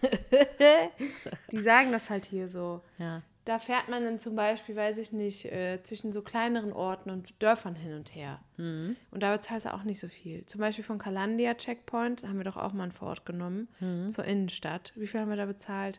[1.50, 2.82] Die sagen das halt hier so.
[2.98, 3.22] Ja.
[3.48, 7.42] Da fährt man dann zum Beispiel, weiß ich nicht, äh, zwischen so kleineren Orten und
[7.42, 8.40] Dörfern hin und her.
[8.58, 8.94] Mhm.
[9.10, 10.44] Und da bezahlst du auch nicht so viel.
[10.44, 14.10] Zum Beispiel von Kalandia Checkpoint haben wir doch auch mal einen Ford genommen Mhm.
[14.10, 14.92] zur Innenstadt.
[14.96, 15.98] Wie viel haben wir da bezahlt?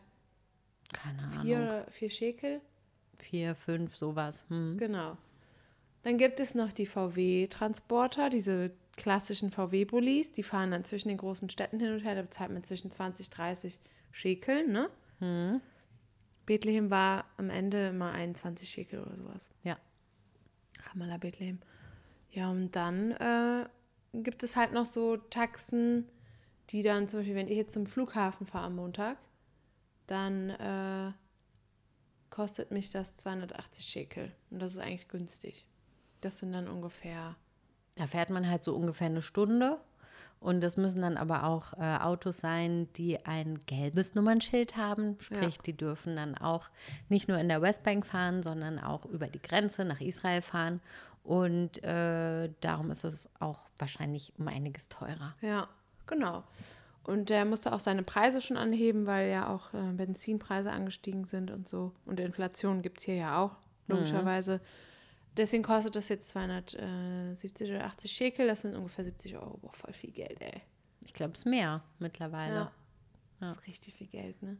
[0.92, 1.42] Keine Ahnung.
[1.42, 2.60] Vier, vier Schekel?
[3.16, 4.44] Vier, fünf, sowas.
[4.48, 4.76] Hm.
[4.78, 5.16] Genau.
[6.04, 10.30] Dann gibt es noch die VW-Transporter, diese klassischen VW-Bullis.
[10.30, 12.14] Die fahren dann zwischen den großen Städten hin und her.
[12.14, 13.80] Da bezahlt man zwischen 20, 30
[14.12, 14.88] Schekeln, ne?
[15.18, 15.60] Mhm.
[16.50, 19.52] Bethlehem war am Ende immer 21 Schekel oder sowas.
[19.62, 19.78] Ja.
[20.82, 21.60] Ramallah Bethlehem.
[22.32, 23.68] Ja, und dann äh,
[24.14, 26.08] gibt es halt noch so Taxen,
[26.70, 29.16] die dann zum Beispiel, wenn ich jetzt zum Flughafen fahre am Montag,
[30.08, 31.12] dann äh,
[32.30, 34.34] kostet mich das 280 Schekel.
[34.50, 35.68] Und das ist eigentlich günstig.
[36.20, 37.36] Das sind dann ungefähr,
[37.94, 39.80] Da fährt man halt so ungefähr eine Stunde.
[40.40, 45.16] Und das müssen dann aber auch äh, Autos sein, die ein gelbes Nummernschild haben.
[45.20, 46.70] Sprich, die dürfen dann auch
[47.10, 50.80] nicht nur in der Westbank fahren, sondern auch über die Grenze nach Israel fahren.
[51.24, 55.34] Und äh, darum ist es auch wahrscheinlich um einiges teurer.
[55.42, 55.68] ja,
[56.06, 56.42] genau.
[57.04, 61.50] Und der musste auch seine Preise schon anheben, weil ja auch äh, Benzinpreise angestiegen sind
[61.50, 61.92] und so.
[62.06, 63.56] Und Inflation gibt es hier ja auch,
[63.88, 64.60] logischerweise.
[65.36, 68.46] Deswegen kostet das jetzt 270 oder 80 Shekel.
[68.46, 69.58] Das sind ungefähr 70 Euro.
[69.58, 70.62] Boah, voll viel Geld, ey.
[71.04, 72.54] Ich glaube, es ist mehr mittlerweile.
[72.54, 72.72] Ja.
[73.40, 74.58] Das ist richtig viel Geld, ne?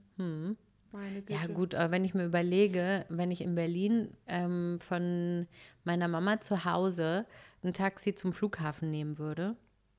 [0.93, 1.33] Meine Güte.
[1.33, 5.47] Ja, gut, aber wenn ich mir überlege, wenn ich in Berlin ähm, von
[5.85, 7.27] meiner Mama zu Hause
[7.63, 9.57] ein Taxi zum Flughafen nehmen würde,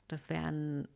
[0.08, 0.88] das wären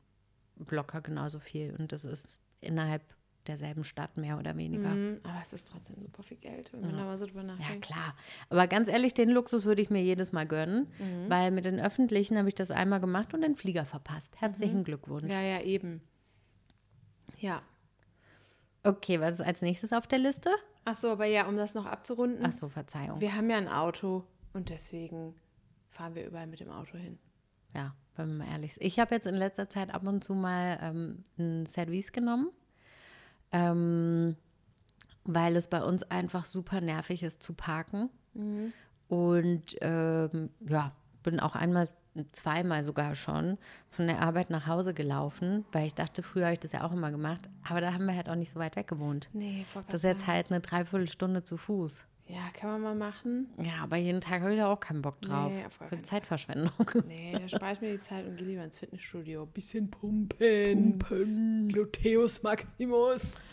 [0.70, 1.76] locker genauso viel.
[1.78, 3.04] Und das ist innerhalb
[3.48, 4.90] derselben Stadt mehr oder weniger.
[4.90, 7.48] Mhm, aber es ist trotzdem super viel Geld, wenn man da mal so drüber Ja,
[7.56, 7.86] nachdenkt.
[7.86, 8.16] klar.
[8.50, 11.30] Aber ganz ehrlich, den Luxus würde ich mir jedes Mal gönnen, Mhm.
[11.30, 14.40] weil mit den Öffentlichen habe ich das einmal gemacht und den Flieger verpasst.
[14.42, 15.26] Herzlichen Glückwunsch.
[15.26, 15.30] Mhm.
[15.32, 16.02] Ja, ja, eben.
[17.40, 17.62] Ja.
[18.84, 20.50] Okay, was ist als nächstes auf der Liste?
[20.86, 22.46] Ach so, aber ja, um das noch abzurunden.
[22.46, 23.20] Ach so, Verzeihung.
[23.20, 25.34] Wir haben ja ein Auto und deswegen
[25.90, 27.18] fahren wir überall mit dem Auto hin.
[27.74, 28.84] Ja, wenn wir mal ehrlich sind.
[28.86, 32.52] Ich habe jetzt in letzter Zeit ab und zu mal ähm, ein Service genommen,
[33.56, 34.36] ähm,
[35.24, 38.10] weil es bei uns einfach super nervig ist zu parken.
[39.08, 40.92] Und ähm, ja,
[41.24, 41.90] bin auch einmal,
[42.32, 43.58] zweimal sogar schon
[43.90, 46.92] von der Arbeit nach Hause gelaufen, weil ich dachte, früher habe ich das ja auch
[46.92, 47.50] immer gemacht.
[47.68, 49.30] Aber da haben wir halt auch nicht so weit weg gewohnt.
[49.34, 52.06] Nee, voll Das ist jetzt halt eine Dreiviertelstunde zu Fuß.
[52.28, 53.50] Ja, kann man mal machen.
[53.62, 55.52] Ja, aber jeden Tag habe ich da auch keinen Bock drauf.
[55.52, 56.72] Nee, auf gar Für Zeitverschwendung.
[57.08, 59.46] Nee, da spare ich mir die Zeit und gehe lieber ins Fitnessstudio.
[59.46, 60.98] Bisschen pumpen.
[60.98, 61.70] Pumpen.
[61.70, 63.44] Gluteus Maximus.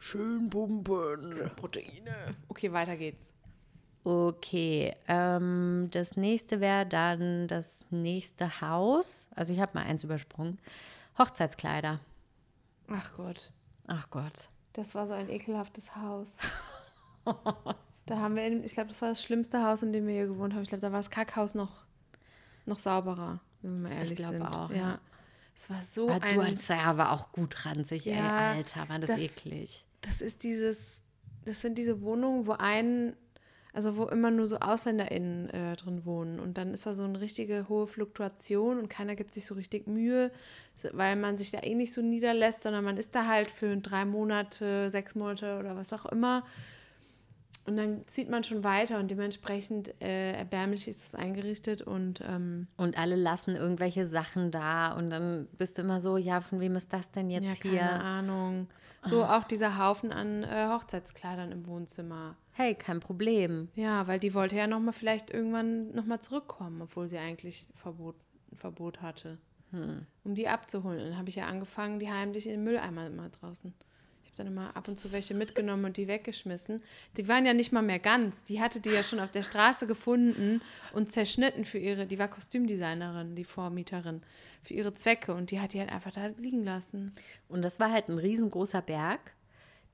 [0.00, 1.50] Schön pumpen.
[1.54, 2.34] Proteine.
[2.48, 3.32] Okay, weiter geht's.
[4.02, 9.28] Okay, ähm, das nächste wäre dann das nächste Haus.
[9.34, 10.58] Also ich habe mal eins übersprungen.
[11.18, 12.00] Hochzeitskleider.
[12.88, 13.52] Ach Gott,
[13.86, 14.48] Ach Gott.
[14.74, 16.38] das war so ein ekelhaftes Haus.
[18.06, 20.26] da haben wir, in, ich glaube, das war das schlimmste Haus, in dem wir hier
[20.26, 20.62] gewohnt haben.
[20.62, 21.84] Ich glaube, da war das Kackhaus noch,
[22.64, 24.42] noch sauberer, wenn wir mal ehrlich glaube sind.
[24.46, 24.76] auch, ja.
[24.76, 24.98] ja.
[25.54, 28.88] Es war so Aber ein du hattest ja aber auch gut ranzig, Ja, ey, Alter,
[28.88, 29.86] war das, das- eklig.
[30.02, 31.00] Das ist dieses,
[31.44, 33.16] das sind diese Wohnungen, wo ein,
[33.72, 36.38] also wo immer nur so AusländerInnen äh, drin wohnen.
[36.38, 39.86] Und dann ist da so eine richtige hohe Fluktuation und keiner gibt sich so richtig
[39.88, 40.30] Mühe,
[40.92, 44.04] weil man sich da eh nicht so niederlässt, sondern man ist da halt für drei
[44.04, 46.44] Monate, sechs Monate oder was auch immer.
[47.66, 52.68] Und dann zieht man schon weiter und dementsprechend äh, erbärmlich ist das eingerichtet und ähm,
[52.76, 56.76] Und alle lassen irgendwelche Sachen da und dann bist du immer so, ja, von wem
[56.76, 57.80] ist das denn jetzt ja, hier?
[57.80, 58.68] keine Ahnung.
[59.02, 62.36] So auch dieser Haufen an äh, Hochzeitskleidern im Wohnzimmer.
[62.52, 63.68] Hey, kein Problem.
[63.74, 67.68] Ja, weil die wollte ja noch mal vielleicht irgendwann noch mal zurückkommen, obwohl sie eigentlich
[67.74, 68.16] Verbot,
[68.54, 69.38] Verbot hatte,
[70.24, 70.98] um die abzuholen.
[70.98, 73.74] Und dann habe ich ja angefangen, die heimlich in den Mülleimer immer draußen.
[74.36, 76.82] Habe dann immer ab und zu welche mitgenommen und die weggeschmissen.
[77.16, 78.44] Die waren ja nicht mal mehr ganz.
[78.44, 80.60] Die hatte die ja schon auf der Straße gefunden
[80.92, 84.20] und zerschnitten für ihre, die war Kostümdesignerin, die Vormieterin,
[84.62, 85.32] für ihre Zwecke.
[85.32, 87.14] Und die hat die halt einfach da liegen lassen.
[87.48, 89.32] Und das war halt ein riesengroßer Berg,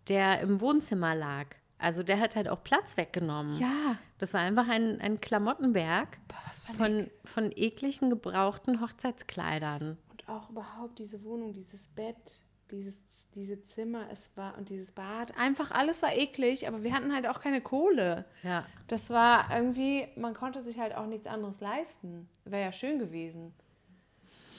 [0.08, 1.46] der im Wohnzimmer lag.
[1.78, 3.60] Also der hat halt auch Platz weggenommen.
[3.60, 3.96] Ja.
[4.18, 9.98] Das war einfach ein, ein Klamottenberg Boah, von, von ekligen, gebrauchten Hochzeitskleidern.
[10.10, 12.40] Und auch überhaupt diese Wohnung, dieses Bett,
[12.72, 13.00] dieses,
[13.34, 15.36] diese Zimmer, es war und dieses Bad.
[15.38, 18.24] Einfach alles war eklig, aber wir hatten halt auch keine Kohle.
[18.42, 18.64] Ja.
[18.88, 22.28] Das war irgendwie, man konnte sich halt auch nichts anderes leisten.
[22.44, 23.54] Wäre ja schön gewesen.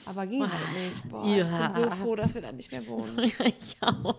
[0.06, 0.52] Aber ging halt
[0.86, 1.08] nicht.
[1.08, 1.58] Boah, ich Ja.
[1.58, 3.18] bin so froh, dass wir da nicht mehr wohnen.
[3.44, 4.16] ich auch.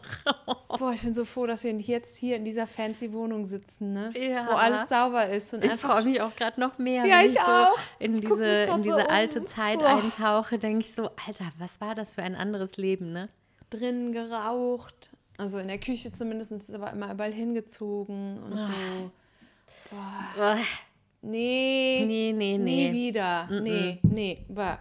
[0.79, 4.11] Boah, ich bin so froh, dass wir jetzt hier in dieser fancy Wohnung sitzen, ne?
[4.17, 4.47] Ja.
[4.47, 7.33] Wo alles sauber ist und Ich freue mich auch gerade noch mehr, Ja, wenn ich
[7.33, 7.73] ich, auch.
[7.77, 9.09] so in Ich diese, in so diese um.
[9.11, 9.89] alte Zeit Boah.
[9.89, 13.29] eintauche, denke ich so, Alter, was war das für ein anderes Leben, ne?
[13.69, 15.11] Drin geraucht.
[15.37, 18.71] Also in der Küche zumindest ist es aber immer überall hingezogen und so.
[19.95, 20.57] Uah.
[21.21, 22.03] Nee.
[22.07, 22.93] Nee, nee, Nie nee.
[22.93, 23.47] wieder.
[23.49, 24.45] Nee, nee.
[24.47, 24.79] Bah.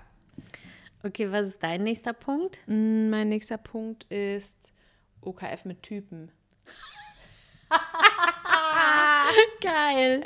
[1.03, 2.59] Okay, was ist dein nächster Punkt?
[2.67, 4.73] Mm, Mein nächster Punkt ist
[5.23, 6.31] OKF mit Typen.
[9.61, 10.23] Geil.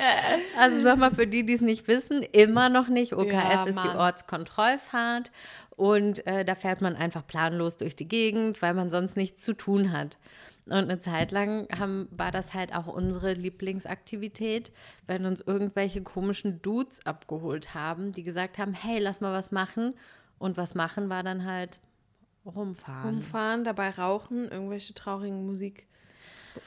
[0.57, 3.13] Also nochmal für die, die es nicht wissen, immer noch nicht.
[3.13, 3.87] OKF Ja, ist die.
[3.87, 5.31] Ortskontrollfahrt
[5.79, 9.53] und äh, da fährt man einfach planlos durch die Gegend, weil man sonst nichts zu
[9.53, 10.17] tun hat.
[10.65, 14.73] Und eine Zeit lang haben, war das halt auch unsere Lieblingsaktivität,
[15.07, 19.93] wenn uns irgendwelche komischen Dudes abgeholt haben, die gesagt haben, hey, lass mal was machen.
[20.37, 21.79] Und was machen war dann halt
[22.45, 23.15] rumfahren.
[23.15, 25.87] Rumfahren, dabei rauchen, irgendwelche traurigen Musik,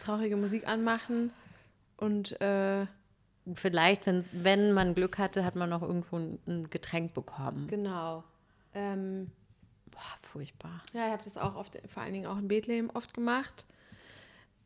[0.01, 1.33] traurige Musik anmachen
[1.99, 2.87] und äh,
[3.55, 7.67] Vielleicht, wenn's, wenn man Glück hatte, hat man noch irgendwo ein, ein Getränk bekommen.
[7.67, 8.23] genau.
[8.75, 9.31] Ähm,
[9.93, 10.83] Boah, furchtbar.
[10.95, 13.67] Ja, ich habe das auch oft, vor allen Dingen auch in Bethlehem oft gemacht.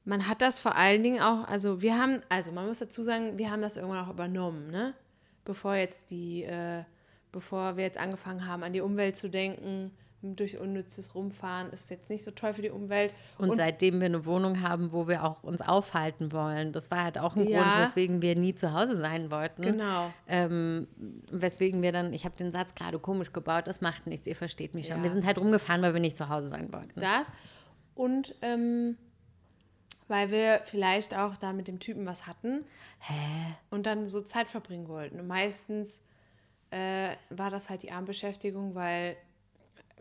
[0.04, 3.36] Man hat das vor allen Dingen auch, also wir haben, also man muss dazu sagen,
[3.38, 4.94] wir haben das irgendwann auch übernommen, ne?
[5.44, 6.84] Bevor jetzt die, äh,
[7.32, 9.90] bevor wir jetzt angefangen haben, an die Umwelt zu denken,
[10.34, 13.14] durch unnützes Rumfahren ist jetzt nicht so toll für die Umwelt.
[13.38, 17.18] Und, seitdem wir eine Wohnung haben, wo wir auch uns aufhalten wollen, das war halt
[17.18, 17.62] auch ein Ja.
[17.62, 19.62] Grund, weswegen wir nie zu Hause sein wollten.
[19.62, 20.12] Genau.
[20.26, 20.88] Ähm,
[21.30, 24.74] weswegen wir dann, ich habe den Satz gerade komisch gebaut, das macht nichts, ihr versteht
[24.74, 24.96] mich schon.
[24.96, 25.02] Ja.
[25.04, 26.98] Wir sind halt rumgefahren, weil wir nicht zu Hause sein wollten.
[26.98, 27.30] Das
[27.94, 28.96] und ähm,
[30.08, 32.64] weil wir vielleicht auch da mit dem Typen was hatten.
[33.00, 33.54] Hä?
[33.70, 35.20] und dann so Zeit verbringen wollten.
[35.20, 36.00] Und meistens
[36.70, 39.16] äh, war das halt die Abendbeschäftigung, weil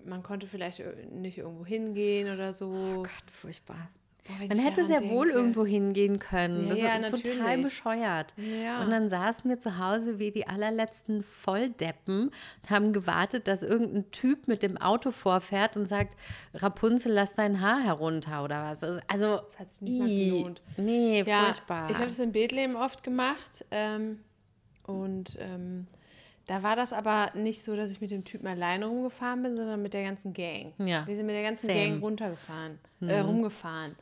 [0.05, 2.67] man konnte vielleicht nicht irgendwo hingehen oder so.
[2.71, 3.89] Oh Gott, furchtbar.
[4.27, 5.39] Boah, Man hätte sehr daran wohl denke.
[5.39, 6.63] irgendwo hingehen können.
[6.63, 7.63] Ja, das ja, ist total natürlich.
[7.65, 8.33] bescheuert.
[8.37, 8.81] Ja.
[8.81, 12.29] Und dann saßen wir zu Hause wie die allerletzten Volldeppen
[12.63, 16.17] und haben gewartet, dass irgendein Typ mit dem Auto vorfährt und sagt,
[16.55, 18.81] Rapunzel, lass dein Haar herunter oder was.
[19.07, 20.61] Also, Das hat sich nicht gelohnt.
[20.77, 21.89] Nee, Ja, furchtbar.
[21.91, 23.63] ich habe das in Bethlehem oft gemacht.
[23.69, 24.21] Ähm,
[24.87, 25.85] und ähm,
[26.47, 29.81] da war das aber nicht so, dass ich mit dem Typen alleine rumgefahren bin, sondern
[29.81, 30.73] mit der ganzen Gang.
[30.77, 31.07] Ja.
[31.07, 31.89] Wir sind mit der ganzen Same.
[31.89, 33.95] Gang runtergefahren, äh, rumgefahren.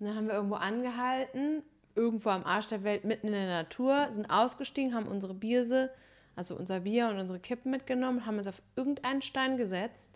[0.00, 1.62] Und dann haben wir irgendwo angehalten,
[1.94, 5.90] irgendwo am Arsch der Welt, mitten in der Natur, sind ausgestiegen, haben unsere Bierse,
[6.34, 10.12] also unser Bier und unsere Kippen mitgenommen, haben uns auf irgendeinen Stein gesetzt,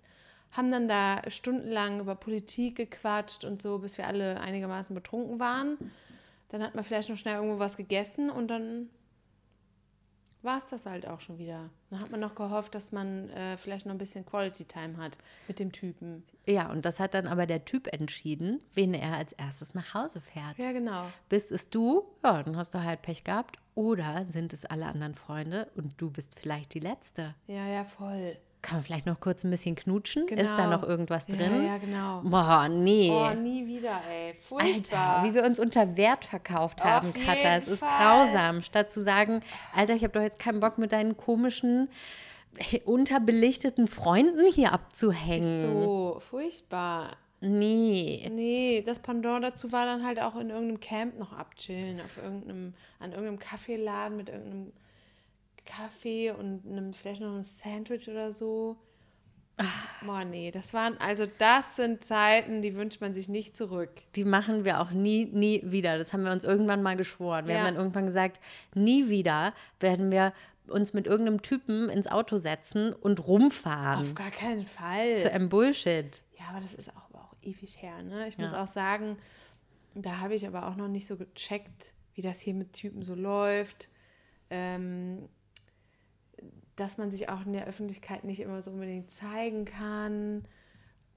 [0.53, 5.77] haben dann da stundenlang über Politik gequatscht und so, bis wir alle einigermaßen betrunken waren.
[6.49, 8.89] Dann hat man vielleicht noch schnell irgendwo was gegessen und dann
[10.47, 11.69] war es das halt auch schon wieder.
[11.91, 15.19] Dann hat man noch gehofft, dass man äh, vielleicht noch ein bisschen Quality Time hat
[15.49, 16.25] mit dem Typen.
[16.47, 20.21] ja, und das hat dann aber der Typ entschieden, wen er als erstes nach Hause
[20.21, 20.57] fährt.
[20.57, 21.05] Ja, genau.
[21.29, 22.05] Bist es du?
[22.25, 23.59] Ja, dann hast du halt Pech gehabt.
[23.75, 27.35] Oder sind es alle anderen Freunde und du bist vielleicht die Letzte?
[27.47, 28.39] Ja, ja, voll.
[28.67, 30.27] Kann man vielleicht noch kurz ein bisschen knutschen?
[30.27, 30.43] Genau.
[30.43, 31.65] Ist da noch irgendwas Ja, drin?
[31.65, 32.21] ja, genau.
[32.25, 33.13] Boah, nee.
[33.13, 34.35] Oh, nie wieder, ey.
[34.49, 35.19] Furchtbar.
[35.21, 37.59] Alter, wie wir uns unter Wert verkauft haben, Auf Katha.
[37.59, 37.91] Es ist Fall.
[38.27, 38.63] grausam.
[38.63, 39.41] Statt zu sagen,
[39.73, 41.89] Alter, ich habe doch jetzt keinen Bock mit deinen komischen,
[42.85, 45.83] unterbelichteten Freunden hier abzuhängen.
[45.85, 47.17] so, furchtbar.
[47.41, 48.29] Nee.
[48.33, 52.75] Nee, das Pendant dazu war dann halt auch in irgendeinem Camp noch abchillen, auf irgendeinem,
[52.99, 54.73] an irgendeinem Kaffeeladen mit irgendeinem
[55.67, 58.77] Kaffee und einem, vielleicht noch einem Sandwich oder so.
[60.05, 63.91] Boah, nee, das waren, also das sind Zeiten, die wünscht man sich nicht zurück.
[64.15, 65.97] Die machen wir auch nie, nie wieder.
[65.97, 67.47] Das haben wir uns irgendwann mal geschworen.
[67.47, 67.61] Wir Ja.
[67.61, 68.39] haben dann irgendwann gesagt,
[68.75, 70.35] nie wieder werden wir
[70.69, 74.03] uns mit irgendeinem Typen ins Auto setzen und rumfahren.
[74.03, 75.13] Auf gar keinen Fall.
[75.13, 76.23] Zu einem Bullshit.
[76.39, 78.29] Ja, aber das ist auch, aber auch ewig her, ne?
[78.29, 78.63] Ich muss Ja.
[78.63, 79.17] auch sagen,
[79.95, 83.15] da habe ich aber auch noch nicht so gecheckt, wie das hier mit Typen so
[83.15, 83.89] läuft.
[84.51, 85.29] Ähm,
[86.77, 90.45] dass man sich auch in der Öffentlichkeit nicht immer so unbedingt zeigen kann,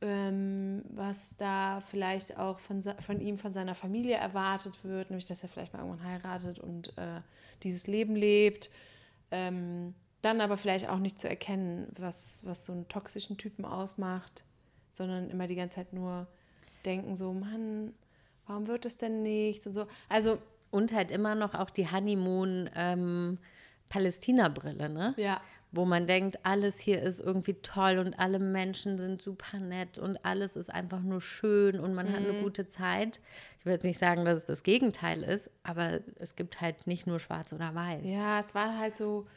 [0.01, 5.43] ähm, was da vielleicht auch von, von ihm, von seiner Familie erwartet wird, nämlich dass
[5.43, 7.21] er vielleicht mal irgendwann heiratet und äh,
[7.63, 8.69] dieses Leben lebt.
[9.31, 14.43] Ähm, dann aber vielleicht auch nicht zu erkennen, was, was so einen toxischen Typen ausmacht,
[14.91, 16.27] sondern immer die ganze Zeit nur
[16.85, 17.93] denken so, Mann,
[18.47, 19.87] warum wird es denn nichts und so.
[20.07, 20.39] Also,
[20.71, 21.87] Und halt immer noch auch die
[23.93, 25.13] Honeymoon-Palästina-Brille, ne?
[25.17, 29.99] ja, Wo man denkt, alles hier ist irgendwie toll und alle Menschen sind super nett
[29.99, 32.29] und alles ist einfach nur schön und man hat Mhm.
[32.29, 33.19] eine gute Zeit.
[33.59, 37.05] Ich will jetzt nicht sagen, dass es das Gegenteil ist, aber es gibt halt nicht
[37.05, 38.01] nur schwarz oder weiß.
[38.05, 39.27] ja, es war halt so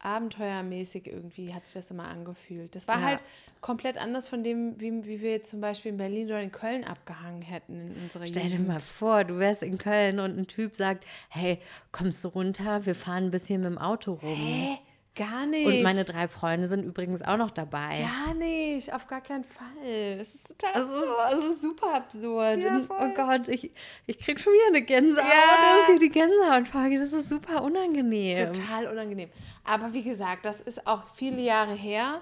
[0.00, 2.74] abenteuermäßig irgendwie, hat sich das immer angefühlt.
[2.74, 3.06] Das war Ja.
[3.06, 3.22] halt
[3.60, 6.84] komplett anders von dem, wie, wie wir jetzt zum Beispiel in Berlin oder in Köln
[6.84, 8.68] abgehangen hätten in unserer Stell dir Jugend.
[8.68, 11.58] mal vor, du wärst in Köln und ein Typ sagt, hey,
[11.92, 12.86] kommst du runter?
[12.86, 14.36] Wir fahren ein bisschen mit dem Auto rum.
[14.36, 14.78] Hä?
[15.18, 15.66] Gar nicht.
[15.66, 18.06] Und meine drei Freunde sind übrigens auch noch dabei.
[18.26, 20.16] Gar nicht, auf gar keinen Fall.
[20.16, 21.44] Das ist total ist, absurd.
[21.44, 22.62] ist super absurd.
[22.62, 23.72] Ja, Und, oh Gott, ich,
[24.06, 25.28] ich krieg schon wieder eine Gänsehaut.
[25.28, 25.56] Ja.
[25.60, 27.00] Das ist hier die Gänsehautfolge.
[27.00, 28.54] Das ist super unangenehm.
[28.54, 29.28] Total unangenehm.
[29.64, 32.20] Aber wie gesagt, das ist auch viele Jahre her.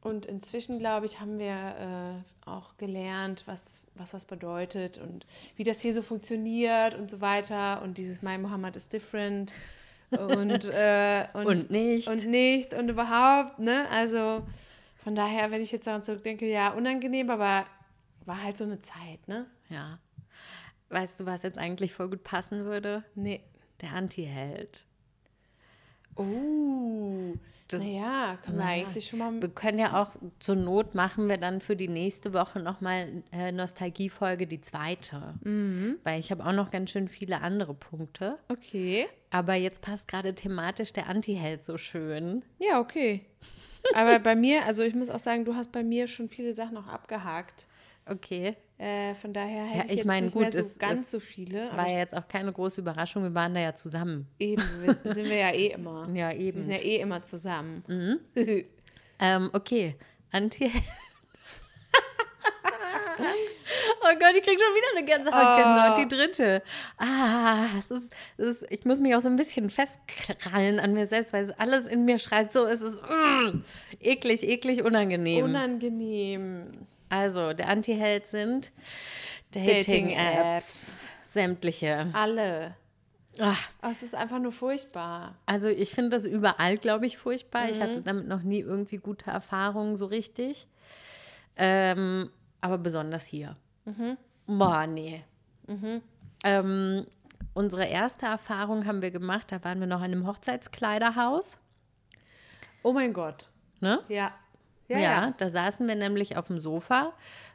[0.00, 5.64] Und inzwischen, glaube ich, haben wir äh, auch gelernt, was, was das bedeutet und wie
[5.64, 7.82] das hier so funktioniert und so weiter.
[7.82, 9.52] Und dieses My Muhammad is different.
[10.10, 12.08] Und, äh, und, Und nicht.
[12.08, 13.88] Und nicht und überhaupt, ne?
[13.90, 14.46] Also
[14.96, 17.66] von daher, wenn ich jetzt daran zurückdenke, ja, unangenehm, aber
[18.24, 19.46] war halt so eine Zeit, ne?
[19.68, 19.98] Ja.
[20.90, 23.04] Weißt du, was jetzt eigentlich voll gut passen würde?
[23.14, 23.42] Nee.
[23.80, 24.84] Der Anti-Held.
[26.18, 27.34] Oh.
[27.68, 28.86] Das- naja, können wir Naja.
[28.86, 29.42] eigentlich schon mal.
[29.42, 33.52] Wir können ja auch, zur Not machen wir dann für die nächste Woche nochmal äh,
[33.52, 35.34] Nostalgiefolge, die zweite.
[35.44, 35.96] Mhm.
[36.02, 38.38] Weil ich habe auch noch ganz schön viele andere Punkte.
[38.48, 39.06] Okay.
[39.30, 42.42] Aber jetzt passt gerade thematisch der Anti-Held so schön.
[42.58, 43.26] Ja, okay.
[43.94, 46.76] Aber bei mir, also ich muss auch sagen, du hast bei mir schon viele Sachen
[46.78, 47.66] auch abgehakt.
[48.10, 48.56] Okay.
[48.78, 51.00] Äh, von daher hätte Ja, ich, ich jetzt meine, nicht gut, mehr so es, ganz
[51.00, 51.68] es so viele.
[51.76, 53.24] War ja jetzt auch keine große Überraschung.
[53.24, 54.28] Wir waren da ja zusammen.
[54.38, 56.08] eben, wir, sind wir ja eh immer.
[56.14, 56.62] Ja, Wir eben.
[56.62, 57.82] sind ja eh immer zusammen.
[59.20, 59.96] Ähm, okay.
[60.30, 60.70] Anti
[64.00, 66.62] Oh Gott, ich krieg schon wieder eine Gänsehaut, Gänsehaut, die dritte.
[66.98, 71.06] Ah, es ist, es ist, ich muss mich auch so ein bisschen festkrallen an mir
[71.06, 73.62] selbst, weil es alles in mir schreit, so ist es mm,
[74.00, 75.44] eklig, eklig, unangenehm.
[75.44, 76.70] Unangenehm.
[77.08, 78.72] Also, der Anti-Held sind
[79.52, 79.86] Dating-Apps.
[79.86, 80.92] Dating-Apps.
[81.30, 82.08] Sämtliche.
[82.12, 82.74] Alle.
[83.38, 85.36] Ah, Oh, es ist einfach nur furchtbar.
[85.46, 87.68] also, ich finde das überall, glaube ich, furchtbar.
[87.70, 87.82] Ich Mhm.
[87.82, 90.66] hatte damit noch nie irgendwie gute Erfahrungen so richtig.
[91.56, 93.56] Ähm, aber besonders hier.
[93.84, 94.16] Mhm.
[94.46, 95.22] Boah, nee.
[96.44, 97.06] Ähm,
[97.54, 101.58] unsere erste Erfahrung haben wir gemacht, da waren wir noch in einem Hochzeitskleiderhaus.
[102.82, 103.48] Oh mein Gott.
[103.80, 104.00] Ne?
[104.08, 104.32] Ja.
[104.88, 107.12] Ja, Ja, da saßen wir nämlich auf dem Sofa,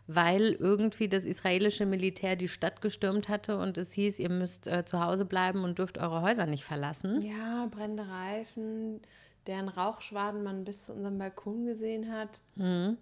[0.07, 4.85] weil irgendwie das israelische Militär die Stadt gestürmt hatte und es hieß, ihr müsst äh,
[4.85, 7.21] zu Hause bleiben und dürft eure Häuser nicht verlassen.
[7.21, 9.01] Ja, brennende Reifen,
[9.47, 12.41] deren Rauchschwaden man bis zu unserem Balkon gesehen hat.
[12.55, 12.97] Mhm.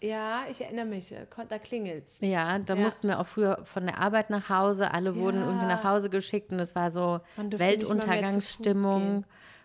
[0.00, 2.18] Ja, ich erinnere mich, äh, da klingelt's.
[2.20, 2.80] Ja, da Ja.
[2.82, 4.92] mussten wir auch früher von der Arbeit nach Hause.
[4.92, 5.46] Alle wurden Ja.
[5.46, 9.24] irgendwie nach Hause geschickt und es war so Weltuntergangsstimmung.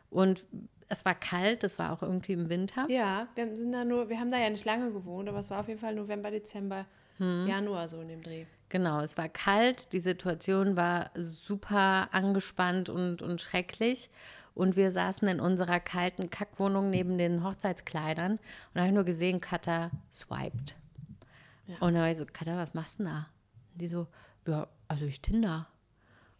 [0.09, 0.45] Und
[0.89, 2.85] es war kalt, das war auch irgendwie im Winter.
[2.89, 5.59] Ja, wir sind da nur, wir haben da ja nicht lange gewohnt, aber es war
[5.59, 6.85] auf jeden Fall November, Dezember,
[7.17, 7.47] Hm.
[7.47, 8.45] Januar so in dem Dreh.
[8.69, 14.09] Genau, es war kalt, die Situation war super angespannt und, und schrecklich.
[14.53, 18.41] Und wir saßen in unserer kalten Kackwohnung neben den Hochzeitskleidern und
[18.73, 20.75] da habe ich nur gesehen, Katha swiped.
[21.79, 23.27] Und da war ich so, Katha, was machst du denn da?
[23.75, 24.07] Die so,
[24.47, 25.67] ja, also ich Tinder.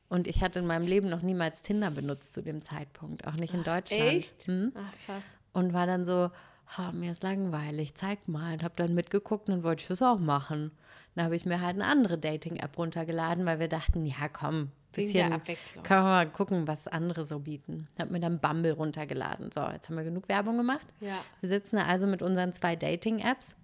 [0.10, 3.54] Und ich hatte in meinem Leben noch niemals Tinder benutzt zu dem Zeitpunkt, auch nicht
[3.54, 4.04] in Deutschland.
[4.04, 4.48] Echt?
[4.48, 4.72] Hm?
[4.76, 5.24] Ach, krass.
[5.52, 6.30] Und war dann so,
[6.78, 8.54] ha, mir ist langweilig, zeig mal.
[8.54, 10.72] Und habe dann mitgeguckt und wollte ich das auch machen.
[11.16, 15.34] Dann habe ich mir halt eine andere Dating-App runtergeladen, weil wir dachten, ja komm, bisschen
[15.34, 15.84] Abwechslung.
[15.84, 17.88] können wir mal gucken, was andere so bieten.
[18.00, 19.52] Habe mir dann Bumble runtergeladen.
[19.52, 20.86] So, jetzt haben wir genug Werbung gemacht.
[21.00, 21.20] Ja.
[21.42, 23.56] Wir sitzen da also mit unseren zwei Dating-Apps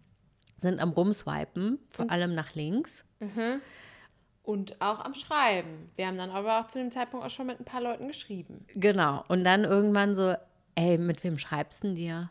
[0.58, 3.03] sind am Rumswipen, vor allem nach links.
[4.43, 5.89] Und auch am Schreiben.
[5.95, 8.65] Wir haben dann aber auch zu dem Zeitpunkt auch schon mit ein paar Leuten geschrieben.
[8.75, 9.23] Genau.
[9.29, 10.36] Und dann irgendwann so,
[10.75, 12.29] ey, mit wem schreibst du denn dir?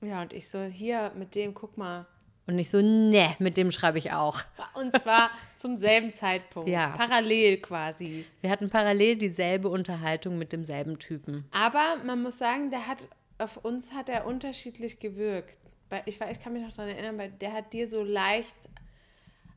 [0.00, 2.06] Ja, und ich so, hier, mit dem, guck mal.
[2.46, 4.40] Und ich so, ne, mit dem schreibe ich auch.
[4.74, 6.68] Und zwar zum selben Zeitpunkt.
[6.68, 6.88] Ja.
[6.88, 8.26] Parallel quasi.
[8.40, 11.44] Wir hatten parallel dieselbe Unterhaltung mit demselben Typen.
[11.52, 15.58] Aber man muss sagen, der hat, auf uns hat er unterschiedlich gewirkt.
[16.06, 18.56] Ich, weiß, ich kann mich noch daran erinnern, weil der hat dir so leicht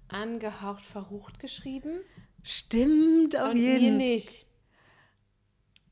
[0.10, 2.00] angehaucht verrucht geschrieben.
[2.44, 4.46] Stimmt, auf und jeden nicht.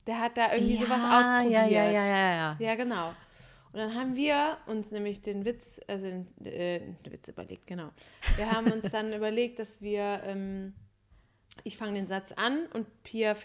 [0.07, 1.51] Der hat da irgendwie sowas Ja, ausprobiert.
[1.51, 2.57] Ja, ja, ja, ja, ja.
[2.59, 3.09] Ja, genau.
[3.73, 7.89] Und dann haben wir uns nämlich den Witz, also den, äh, den Witz überlegt, genau.
[8.37, 10.73] Wir haben uns dann überlegt, dass wir, ähm,
[11.63, 13.35] ich fange den Satz an und Pia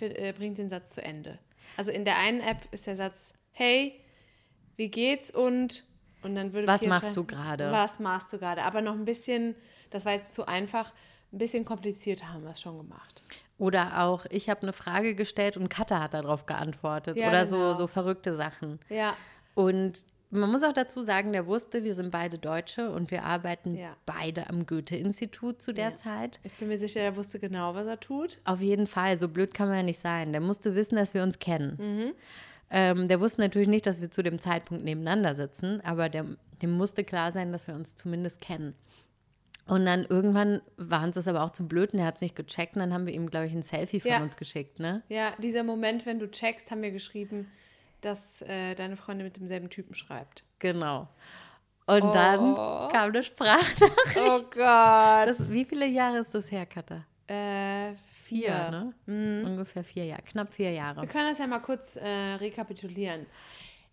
[0.00, 1.38] äh, bringt den Satz zu Ende.
[1.76, 4.00] Also in der einen App ist der Satz, hey,
[4.76, 5.84] wie geht's und
[6.22, 7.70] und dann würde Was Pia machst du gerade?
[7.70, 8.62] Was machst du gerade?
[8.62, 9.54] Aber noch ein bisschen,
[9.94, 10.92] das war jetzt zu einfach,
[11.32, 13.22] ein bisschen komplizierter haben wir es schon gemacht.
[13.58, 17.16] Oder auch, ich habe eine Frage gestellt und Katha hat darauf geantwortet.
[17.16, 17.72] Ja, Oder genau.
[17.72, 18.80] so, so verrückte Sachen.
[18.88, 19.16] Ja,
[19.54, 23.76] Und man muss auch dazu sagen, der wusste, wir sind beide Deutsche und wir arbeiten
[23.76, 23.96] Ja.
[24.04, 25.96] beide am Goethe-Institut zu der Ja.
[25.96, 26.40] Zeit.
[26.42, 28.38] ich bin mir sicher, der wusste genau, was er tut.
[28.44, 30.32] Auf jeden Fall, so blöd kann man ja nicht sein.
[30.32, 31.76] Der musste wissen, dass wir uns kennen.
[31.80, 32.12] Mhm.
[32.70, 36.24] Ähm, der wusste natürlich nicht, dass wir zu dem Zeitpunkt nebeneinander sitzen, aber der,
[36.62, 38.74] dem musste klar sein, dass wir uns zumindest kennen.
[39.66, 42.36] Und dann irgendwann war uns das aber auch zu blöd und er hat es nicht
[42.36, 44.20] gecheckt und dann haben wir ihm, glaube ich, ein Selfie von Ja.
[44.22, 45.02] uns geschickt, ne?
[45.08, 47.50] Ja, dieser Moment, wenn du checkst, haben wir geschrieben,
[48.02, 50.44] dass äh, deine Freundin mit demselben Typen schreibt.
[50.58, 51.08] Genau.
[51.86, 54.16] Und dann kam eine Sprachnachricht.
[54.18, 55.26] Oh Gott.
[55.28, 57.04] Das, wie viele Jahre ist das her, Katha?
[57.26, 58.70] äh, vier.
[58.70, 58.92] ne?
[59.06, 59.46] Mhm.
[59.50, 61.00] Ungefähr vier Jahre, knapp vier Jahre.
[61.02, 63.24] Wir können das ja mal kurz äh, rekapitulieren.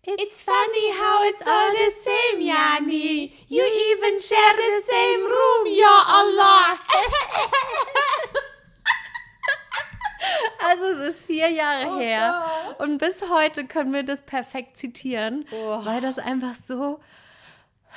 [0.04, 3.32] It's funny how it's all the same, Yani.
[3.48, 6.78] You even share the same room, ya Allah.
[10.64, 15.44] Also es ist vier Jahre Oh her und bis heute können wir das perfekt zitieren,
[15.52, 15.84] Oh.
[15.84, 17.00] weil das einfach so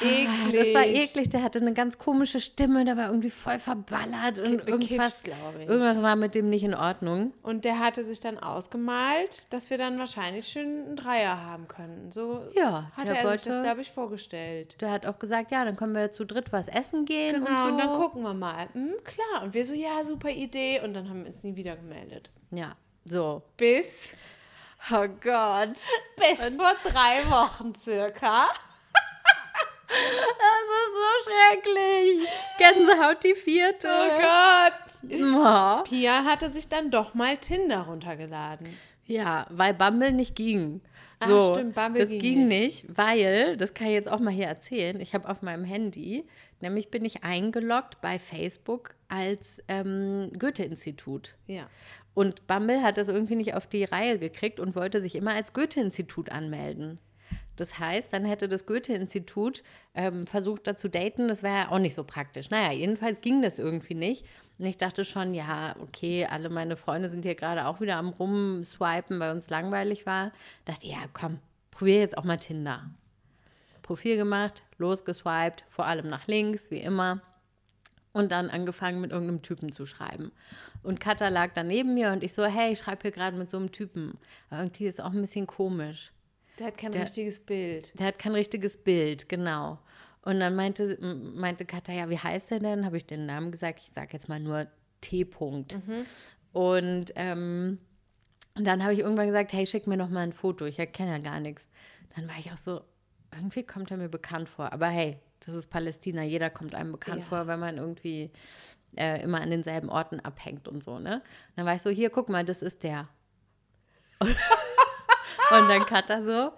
[0.01, 0.63] Eklig.
[0.63, 4.65] Das war eklig, der hatte eine ganz komische Stimme, der war irgendwie voll verballert und
[4.65, 5.69] Bekifft, irgendwas, glaube ich.
[5.69, 7.33] irgendwas war mit dem nicht in Ordnung.
[7.43, 12.11] Und der hatte sich dann ausgemalt, dass wir dann wahrscheinlich schön einen Dreier haben können.
[12.11, 14.81] So Ja, der er sich das, wollte- glaube ich, vorgestellt.
[14.81, 17.59] Der hat auch gesagt, ja, dann können wir zu dritt was essen gehen Genau, und
[17.59, 17.65] so.
[17.73, 18.67] und dann gucken wir mal.
[18.73, 19.43] Hm, klar.
[19.43, 20.81] Und wir so, ja, super Idee.
[20.83, 22.31] Und dann haben wir uns nie wieder gemeldet.
[22.51, 23.43] Ja, so.
[23.57, 24.13] Bis,
[24.91, 25.69] Oh Gott.
[26.17, 28.45] bis vor drei Wochen circa.
[29.87, 32.27] Das ist so schrecklich.
[32.57, 33.87] Gänsehaut die vierte.
[33.89, 34.73] Oh Gott.
[35.11, 35.83] Oh.
[35.83, 38.67] Pia hatte sich dann doch mal Tinder runtergeladen.
[39.05, 40.81] Ja, weil Bumble nicht ging.
[41.19, 42.85] Ah, So, stimmt, Bumble das ging ging nicht.
[42.89, 46.25] weil, das kann ich jetzt auch mal hier erzählen, ich habe auf meinem Handy,
[46.59, 51.35] nämlich bin ich eingeloggt bei Facebook als ähm, Goethe-Institut.
[51.47, 51.67] Ja.
[52.15, 55.53] Und Bumble hat das irgendwie nicht auf die Reihe gekriegt und wollte sich immer als
[55.53, 56.97] Goethe-Institut anmelden.
[57.55, 59.63] Das heißt, dann hätte das Goethe-Institut
[59.93, 61.27] ähm, versucht, da zu daten.
[61.27, 62.49] Das wäre ja auch nicht so praktisch.
[62.49, 64.25] Naja, jedenfalls ging das irgendwie nicht.
[64.57, 68.09] Und ich dachte schon, ja, okay, alle meine Freunde sind hier gerade auch wieder am
[68.09, 70.31] Rumswipen, weil uns langweilig war.
[70.65, 71.39] Dachte, ja, komm,
[71.71, 72.89] probier jetzt auch mal Tinder.
[73.81, 77.21] Profil gemacht, losgeswiped, vor allem nach links, wie immer.
[78.13, 80.31] Und dann angefangen mit irgendeinem Typen zu schreiben.
[80.83, 83.49] Und Katha lag da neben mir und ich so, hey, ich schreibe hier gerade mit
[83.49, 84.17] so einem Typen.
[84.49, 86.13] Irgendwie ist auch ein bisschen komisch.
[86.59, 87.97] Der hat kein Der- richtiges Bild.
[87.99, 89.79] Der hat kein richtiges Bild, genau.
[90.21, 90.97] Und dann meinte,
[91.35, 92.85] meinte Katha, ja, wie heißt der denn?
[92.85, 93.79] Habe ich den Namen gesagt.
[93.79, 94.67] Ich sage jetzt mal nur
[95.01, 95.23] T.
[95.23, 95.75] -Punkt.
[96.53, 97.77] Und, ähm,
[98.55, 100.65] dann habe ich irgendwann gesagt, hey, schick mir noch mal ein Foto.
[100.65, 101.67] Ich erkenne ja gar nichts.
[102.15, 102.81] Dann war ich auch so,
[103.33, 104.71] irgendwie kommt er mir bekannt vor.
[104.71, 106.23] Aber hey, das ist Palästina.
[106.23, 107.27] Jeder kommt einem bekannt Ja.
[107.27, 108.31] vor, wenn man irgendwie
[108.97, 111.15] äh, immer an denselben Orten abhängt und so, ne?
[111.17, 111.23] Und
[111.57, 113.09] dann war ich so, hier, guck mal, das ist der.
[115.51, 116.51] Und dann Katha so,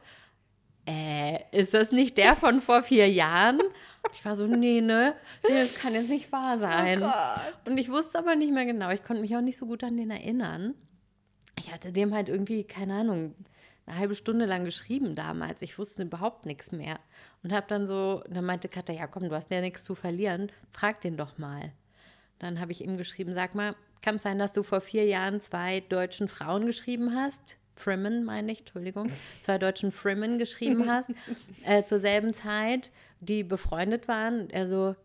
[0.88, 3.60] äh, ist das nicht der von vor vier Jahren?
[3.60, 5.16] Und ich war so, nee, ne?
[5.48, 7.04] Nee, das kann jetzt nicht wahr sein.
[7.66, 8.90] und ich wusste aber nicht mehr genau.
[8.92, 10.76] Ich konnte mich auch nicht so gut an den erinnern.
[11.60, 13.36] Ich hatte dem halt irgendwie, keine Ahnung,
[13.86, 15.62] eine halbe Stunde lang geschrieben damals.
[15.62, 17.00] Ich wusste überhaupt nichts mehr.
[17.44, 20.52] Und habe dann so, dann meinte Katha, ja komm, du hast ja nichts zu verlieren.
[20.72, 21.72] Frag den doch mal.
[22.40, 25.42] Dann habe ich ihm geschrieben, sag mal, kann es sein, dass du vor vier Jahren
[25.42, 27.58] zwei deutschen Frauen geschrieben hast?
[27.78, 29.12] Frimmen, meine ich, Entschuldigung.
[29.42, 31.12] Zwei deutschen Frimmen geschrieben hast,
[31.66, 34.50] äh, zur selben Zeit, die befreundet waren.
[34.50, 34.96] Er so,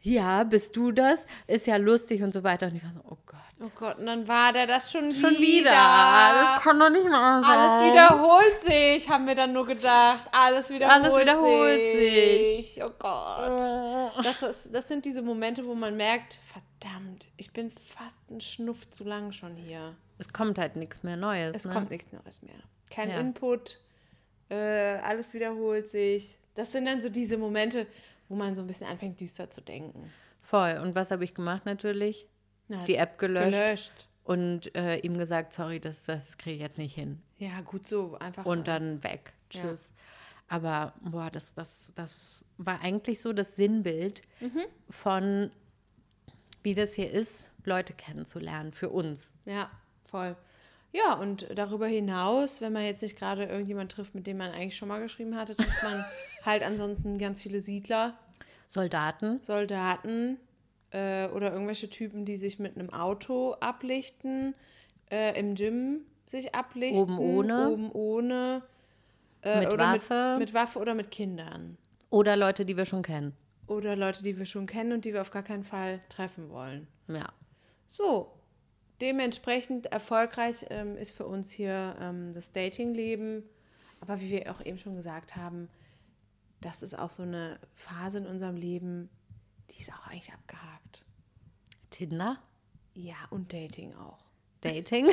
[0.00, 1.26] ja, bist du das?
[1.46, 2.66] Ist ja lustig und so weiter.
[2.66, 3.38] Und ich war so, oh Gott.
[3.62, 5.70] Oh Gott, und dann war der das schon, Schon wieder.
[5.70, 5.70] wieder.
[5.70, 7.50] Das kann doch nicht mal sein.
[7.50, 10.28] Alles wiederholt sich, haben wir dann nur gedacht.
[10.32, 12.82] Alles wiederholt, Alles wiederholt sich.
[12.84, 14.24] Oh Gott.
[14.24, 18.90] Das, ist, das sind diese Momente, wo man merkt, verdammt, ich bin fast einen Schnuff
[18.90, 19.94] zu lang schon hier.
[20.18, 21.56] Es kommt halt nichts mehr Neues.
[21.56, 21.72] Es ne?
[21.72, 22.54] kommt nichts Neues mehr.
[22.90, 23.18] Kein Ja.
[23.20, 23.80] Input,
[24.48, 24.54] äh,
[24.98, 26.38] alles wiederholt sich.
[26.54, 27.86] Das sind dann so diese Momente,
[28.28, 30.10] wo man so ein bisschen anfängt, düster zu denken.
[30.40, 30.78] Voll.
[30.82, 32.28] Und was habe ich gemacht natürlich?
[32.68, 34.08] Na, Die App gelöscht, gelöscht.
[34.24, 37.20] und äh, ihm gesagt, sorry, das, das kriege ich jetzt nicht hin.
[37.38, 38.44] Ja, gut so, einfach.
[38.46, 39.32] Und dann weg.
[39.52, 39.62] Ja.
[39.62, 39.92] Tschüss.
[40.48, 44.60] Aber boah, das, das, das war eigentlich so das Sinnbild Mhm.
[44.90, 45.50] von,
[46.62, 49.32] wie das hier ist, Leute kennenzulernen für uns.
[49.46, 49.70] Ja,
[50.04, 50.36] voll.
[50.92, 54.76] Ja, und darüber hinaus, wenn man jetzt nicht gerade irgendjemand trifft, mit dem man eigentlich
[54.76, 56.04] schon mal geschrieben hatte, trifft man
[56.44, 58.16] halt ansonsten ganz viele Siedler,
[58.68, 59.40] Soldaten.
[59.42, 60.38] Soldaten
[60.90, 64.54] äh, oder irgendwelche Typen, die sich mit einem Auto ablichten,
[65.10, 67.02] äh, im Gym sich ablichten.
[67.02, 67.70] Oben ohne.
[67.70, 68.62] Oben ohne.
[69.42, 70.36] Äh, Mit Waffe.
[70.38, 71.76] Mit, mit Waffe oder mit Kindern.
[72.10, 73.34] Oder Leute, die wir schon kennen.
[73.66, 76.86] Oder Leute, die wir schon kennen und die wir auf gar keinen Fall treffen wollen.
[77.08, 77.26] Ja.
[77.86, 78.32] So,
[79.00, 83.42] dementsprechend erfolgreich ähm, ist für uns hier ähm, das Datingleben.
[84.00, 85.68] Aber wie wir auch eben schon gesagt haben,
[86.60, 89.10] das ist auch so eine Phase in unserem Leben,
[89.70, 91.04] die ist auch eigentlich abgehakt.
[91.90, 92.38] Tinder.
[92.94, 94.18] Ja, und Dating auch.
[94.60, 95.08] Dating.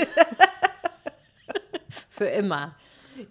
[2.09, 2.75] für immer.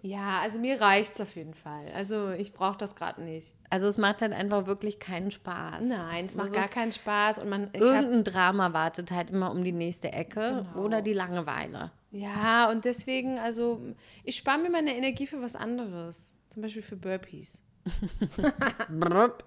[0.02, 1.86] Ja, also mir reicht es auf jeden Fall.
[1.94, 3.54] Also ich brauche das gerade nicht.
[3.70, 5.84] Also es macht dann einfach wirklich keinen Spaß.
[5.84, 7.38] Nein, es macht gar keinen Spaß.
[7.38, 10.84] Und man, Irgendein Drama wartet halt immer um die nächste Ecke Genau.
[10.84, 11.92] oder die Langeweile.
[12.10, 13.80] ja, und deswegen, also
[14.24, 16.36] ich spare mir meine Energie für was anderes.
[16.48, 17.62] Zum Beispiel für Burpees.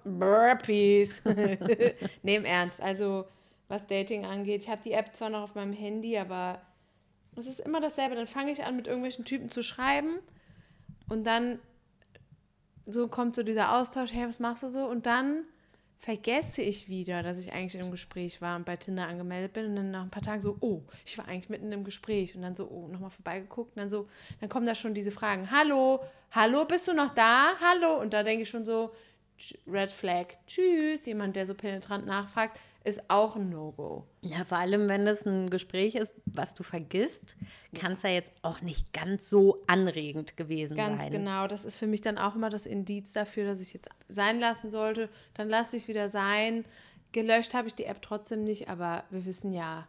[0.04, 1.22] Burpees.
[2.22, 2.80] nee, im Ernst.
[2.80, 3.26] Also,
[3.68, 6.60] was Dating angeht, ich habe die App zwar noch auf meinem Handy, aber
[7.36, 8.14] es ist immer dasselbe.
[8.14, 10.18] Dann fange ich an, mit irgendwelchen Typen zu schreiben
[11.08, 11.58] und dann
[12.86, 14.86] so kommt so dieser Austausch, hey, was machst du so?
[14.86, 15.44] Und dann
[15.98, 19.76] vergesse ich wieder, dass ich eigentlich im Gespräch war und bei Tinder angemeldet bin und
[19.76, 22.54] dann nach ein paar Tagen so, oh, ich war eigentlich mitten im Gespräch und dann
[22.54, 24.06] so, oh, nochmal vorbeigeguckt und dann so,
[24.40, 27.52] dann kommen da schon diese Fragen, hallo, hallo, bist du noch da?
[27.58, 28.00] Hallo?
[28.00, 28.92] Und da denke ich schon so,
[29.66, 34.06] Red Flag, tschüss, jemand, der so penetrant nachfragt, ist auch ein No-Go.
[34.20, 37.34] Ja, vor allem, wenn das ein Gespräch ist, was du vergisst,
[37.74, 41.10] kann es ja jetzt auch nicht ganz so anregend gewesen Ganz sein.
[41.10, 44.38] genau, das ist für mich dann auch immer das Indiz dafür, dass ich jetzt sein
[44.38, 45.08] lassen sollte.
[45.32, 46.64] Dann lasse ich es wieder sein.
[47.12, 49.86] Gelöscht habe ich die App trotzdem nicht, aber wir wissen ja,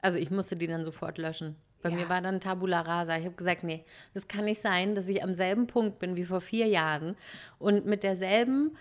[0.00, 1.56] Also ich musste die dann sofort löschen.
[1.82, 1.96] Bei Ja.
[1.96, 3.16] mir war dann Tabula Rasa.
[3.18, 6.24] Ich habe gesagt, nee, das kann nicht sein, dass ich am selben Punkt bin wie
[6.24, 7.16] vor vier Jahren
[7.58, 8.76] und mit derselben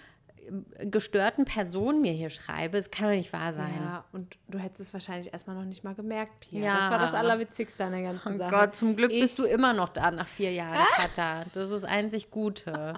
[0.79, 2.77] gestörten Person mir hier schreibe.
[2.77, 3.73] Es kann doch nicht wahr sein.
[3.79, 6.61] Ja, und du hättest es wahrscheinlich erstmal noch nicht mal gemerkt, Pia.
[6.61, 6.75] Ja.
[6.77, 8.51] Das war das Allerwitzigste an der ganzen Oh Sache.
[8.51, 11.45] Gott, zum Glück ich, bist du immer noch da nach vier Jahren, Katha.
[11.53, 12.93] Das ist einzig Gute.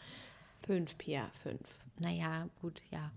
[0.66, 1.60] Fünf, Pia, fünf.
[1.98, 3.10] Naja, gut, ja.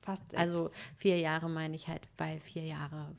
[0.00, 0.40] Fast sechs.
[0.40, 3.14] Also vier Jahre meine ich halt, weil vier Jahre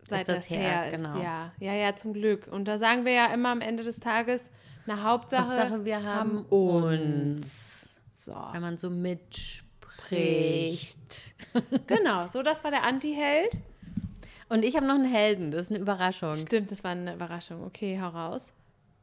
[0.00, 1.02] seit ist das, her, ist.
[1.02, 1.52] Ja.
[1.58, 2.48] ja, ja, zum Glück.
[2.48, 4.50] Und da sagen wir ja immer am Ende des Tages,
[4.86, 7.87] na Hauptsache, Hauptsache, wir haben uns.
[8.28, 8.36] So.
[8.52, 9.64] Wenn man so mitspricht.
[11.86, 13.56] genau, so das war der Anti-Held.
[14.50, 16.34] Und ich habe noch einen Helden, das ist eine Überraschung.
[16.34, 17.64] Stimmt, das war eine Überraschung.
[17.64, 18.52] Okay, hau raus.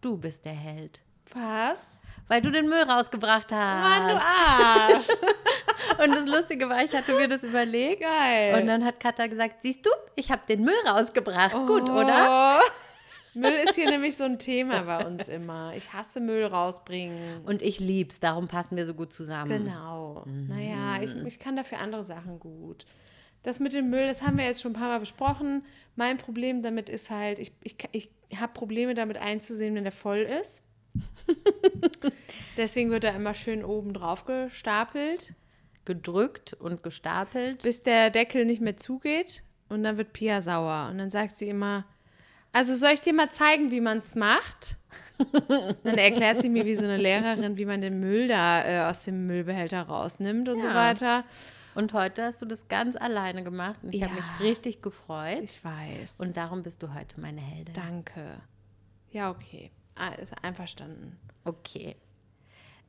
[0.01, 1.01] Du bist der Held.
[1.33, 2.03] Was?
[2.27, 3.81] Weil du den Müll rausgebracht hast.
[3.81, 5.07] Mann, du Arsch.
[6.03, 8.03] Und das Lustige war, ich hatte mir das überlegt.
[8.03, 8.59] Geil.
[8.59, 11.55] Und dann hat Katha gesagt, siehst du, ich habe den Müll rausgebracht.
[11.65, 12.59] Gut, oder?
[13.35, 15.73] Müll ist hier nämlich so ein Thema bei uns immer.
[15.75, 17.45] Ich hasse Müll rausbringen.
[17.45, 19.65] Und ich lieb's, darum passen wir so gut zusammen.
[19.65, 20.25] Genau.
[20.25, 22.85] Naja, ich, ich kann dafür andere Sachen gut.
[23.43, 25.63] Das mit dem Müll, das haben wir jetzt schon ein paar Mal besprochen.
[25.95, 30.19] Mein Problem damit ist halt, ich, ich, ich habe Probleme damit einzusehen, wenn der voll
[30.19, 30.63] ist.
[32.57, 35.35] Deswegen wird er immer schön oben drauf gestapelt,
[35.85, 37.61] Gedrückt und gestapelt.
[37.61, 39.43] bis der Deckel nicht mehr zugeht.
[39.69, 40.89] Und dann wird Pia sauer.
[40.89, 41.85] Und dann sagt sie immer,
[42.55, 44.77] also soll ich dir mal zeigen, wie man es macht?
[45.83, 49.03] Dann erklärt sie mir wie so eine Lehrerin, wie man den Müll da äh, aus
[49.05, 50.75] dem Müllbehälter rausnimmt und so Ja.
[50.75, 51.23] weiter.
[51.73, 54.21] Und heute hast du das ganz alleine gemacht und ich habe Ja.
[54.21, 55.41] mich richtig gefreut.
[55.43, 56.19] Ich weiß.
[56.19, 57.73] und darum bist du heute meine Heldin.
[57.73, 58.37] danke.
[59.11, 59.71] Ja, okay.
[59.95, 61.17] Ah, ist einverstanden.
[61.45, 61.95] Okay.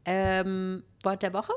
[0.04, 1.52] Ähm, Wort der Woche?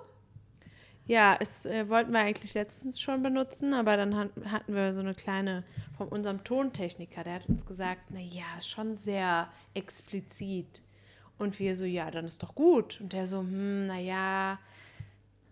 [1.10, 5.00] Ja, es äh, wollten wir eigentlich letztens schon benutzen, aber dann hat, hatten wir so
[5.00, 5.64] eine kleine
[5.98, 10.84] von unserem Tontechniker, der hat uns gesagt, na ja, schon sehr explizit.
[11.40, 13.02] Und wir so, ja, dann ist doch gut.
[13.02, 14.60] Und der so, hm, na ja,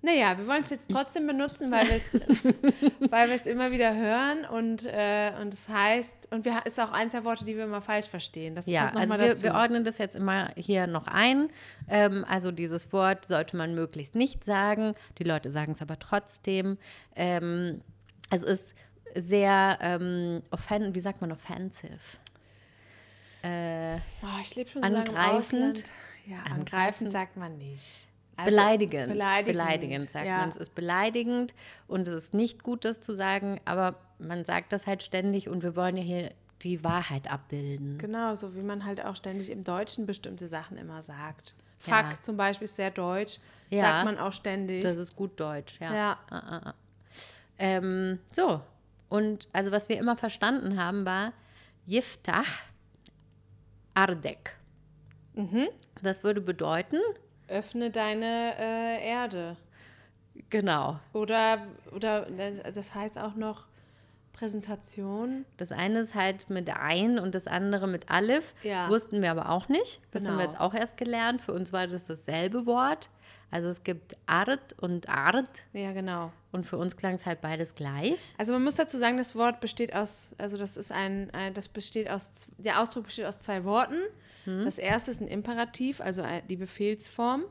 [0.07, 4.85] Naja, wir wollen es jetzt trotzdem benutzen, weil wir es es immer wieder hören und,
[4.85, 8.07] äh, und es heißt, und wir ist auch eins der Worte, die wir immer falsch
[8.07, 8.55] verstehen.
[8.55, 11.49] Das Ja, also wir, wir ordnen das jetzt immer hier noch ein.
[11.89, 14.93] Ähm, also dieses Wort sollte man möglichst nicht sagen.
[15.17, 16.77] Die Leute sagen es aber trotzdem.
[17.17, 17.81] Ähm,
[18.29, 18.75] es ist
[19.13, 21.99] sehr, ähm, offen wie sagt man, offensive.
[23.43, 25.83] Oh, ich lebe schon so Angreifend.
[26.25, 28.06] Ja, angreifend sagt man nicht.
[28.37, 29.09] Also, beleidigend.
[29.09, 29.57] Beleidigend.
[29.57, 30.37] Beleidigend, sagt ja.
[30.37, 30.49] man.
[30.49, 31.53] Es ist beleidigend
[31.87, 35.63] und es ist nicht gut, das zu sagen, aber man sagt das halt ständig und
[35.63, 36.31] wir wollen ja hier
[36.61, 37.97] die Wahrheit abbilden.
[37.97, 41.55] Genau, so wie man halt auch ständig im Deutschen bestimmte Sachen immer sagt.
[41.79, 42.21] Fuck Ja.
[42.21, 43.81] zum Beispiel ist sehr deutsch, Ja.
[43.81, 44.83] sagt man auch ständig.
[44.83, 45.93] Das ist gut Deutsch, ja.
[45.93, 46.19] Ja.
[46.29, 46.73] Ah, ah, ah.
[47.59, 48.61] Ähm, so,
[49.09, 51.33] und also was wir immer verstanden haben, war
[51.87, 52.43] Yiftah
[53.93, 54.55] Ardek.
[55.33, 55.67] Mhm.
[56.01, 56.99] Das würde bedeuten,
[57.47, 59.55] Öffne deine äh, Erde.
[60.49, 61.59] genau, Oder,
[61.95, 63.65] oder äh, das heißt auch noch
[64.33, 65.45] Präsentation.
[65.57, 68.53] das eine ist halt mit Ein und das andere mit Alif.
[68.63, 68.87] Ja.
[68.89, 69.99] Wussten wir aber auch nicht.
[70.11, 70.51] Das haben wir Genau.
[70.51, 71.41] jetzt auch erst gelernt.
[71.41, 73.09] Für uns war das dasselbe Wort.
[73.49, 76.33] Also es gibt Ard und Ard Ja, genau.
[76.51, 78.33] und für uns klang es halt beides gleich.
[78.37, 82.09] Also man muss dazu sagen, das Wort besteht aus, also das ist ein, das besteht
[82.09, 83.99] aus, der Ausdruck besteht aus zwei Worten.
[84.45, 87.43] Das erste ist ein Imperativ, also die Befehlsform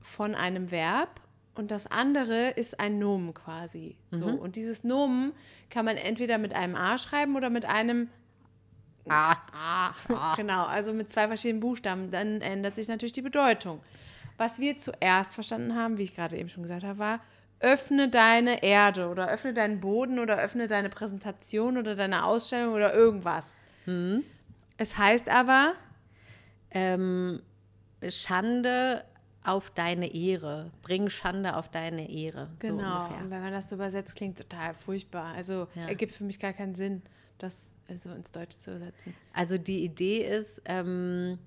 [0.00, 1.20] von einem Verb.
[1.56, 3.96] Und das andere ist ein Nomen quasi.
[4.12, 4.26] So.
[4.26, 5.32] Und dieses Nomen
[5.70, 8.10] kann man entweder mit einem A schreiben oder mit einem
[9.08, 9.36] Ah.
[9.52, 10.34] A.
[10.36, 12.10] Genau, also mit zwei verschiedenen Buchstaben.
[12.10, 13.80] Dann ändert sich natürlich die Bedeutung.
[14.36, 17.20] Was wir zuerst verstanden haben, wie ich gerade eben schon gesagt habe, war,
[17.60, 22.92] öffne deine Erde oder öffne deinen Boden oder öffne deine Präsentation oder deine Ausstellung oder
[22.92, 23.56] irgendwas.
[24.76, 25.74] Es heißt aber,
[26.76, 27.40] Ähm,
[28.08, 29.04] Schande
[29.44, 30.72] auf deine Ehre.
[30.82, 32.50] Bring Schande auf deine Ehre.
[32.60, 33.30] So genau, und ungefähr.
[33.30, 35.34] wenn man das so übersetzt, klingt total furchtbar.
[35.34, 35.86] Also Ja.
[35.86, 37.02] ergibt für mich gar keinen Sinn,
[37.38, 39.14] das also ins Deutsche zu übersetzen.
[39.32, 41.38] Also die Idee ist, ähm,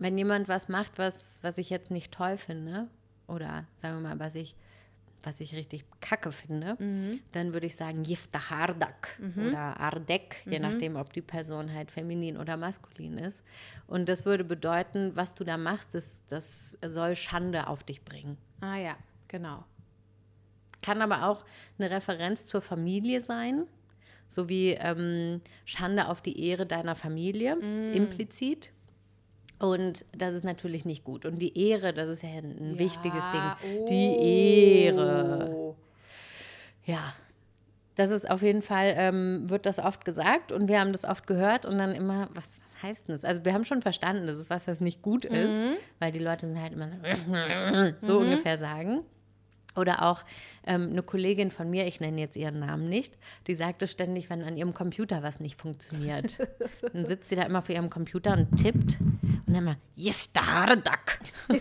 [0.00, 2.88] wenn jemand was macht, was, was ich jetzt nicht toll finde,
[3.28, 4.56] oder sagen wir mal, was ich,
[5.22, 6.76] was ich richtig kacke finde,
[7.32, 12.56] dann würde ich sagen Yiftahardak oder Ardek, je nachdem, ob die Person halt feminin oder
[12.56, 13.44] maskulin ist.
[13.86, 18.38] Und das würde bedeuten, was du da machst, das, das soll Schande auf dich bringen.
[18.62, 18.96] Ah ja,
[19.28, 19.64] genau.
[20.82, 21.44] Kann aber auch
[21.78, 23.66] eine Referenz zur Familie sein,
[24.28, 27.58] sowie ähm, Schande auf die Ehre deiner Familie,
[27.92, 28.70] implizit.
[29.60, 31.26] Und das ist natürlich nicht gut.
[31.26, 33.86] Und die Ehre, das ist ja ein wichtiges Ding.
[33.88, 35.50] Die Ehre.
[35.54, 35.76] oh.
[36.86, 37.12] Ja.
[37.96, 41.26] Das ist auf jeden Fall, ähm, wird das oft gesagt und wir haben das oft
[41.26, 43.24] gehört und dann immer, was, was heißt denn das?
[43.24, 45.52] Also wir haben schon verstanden, das ist was, was nicht gut ist,
[45.98, 46.88] weil die Leute sind halt immer
[48.00, 49.00] so ungefähr sagen.
[49.80, 50.22] Oder auch
[50.66, 53.16] ähm, eine Kollegin von mir, ich nenne jetzt ihren Namen nicht,
[53.46, 56.36] die sagte ständig, wenn an ihrem Computer was nicht funktioniert,
[56.92, 61.18] dann sitzt sie da immer vor ihrem Computer und tippt und dann mal, Jiftardak.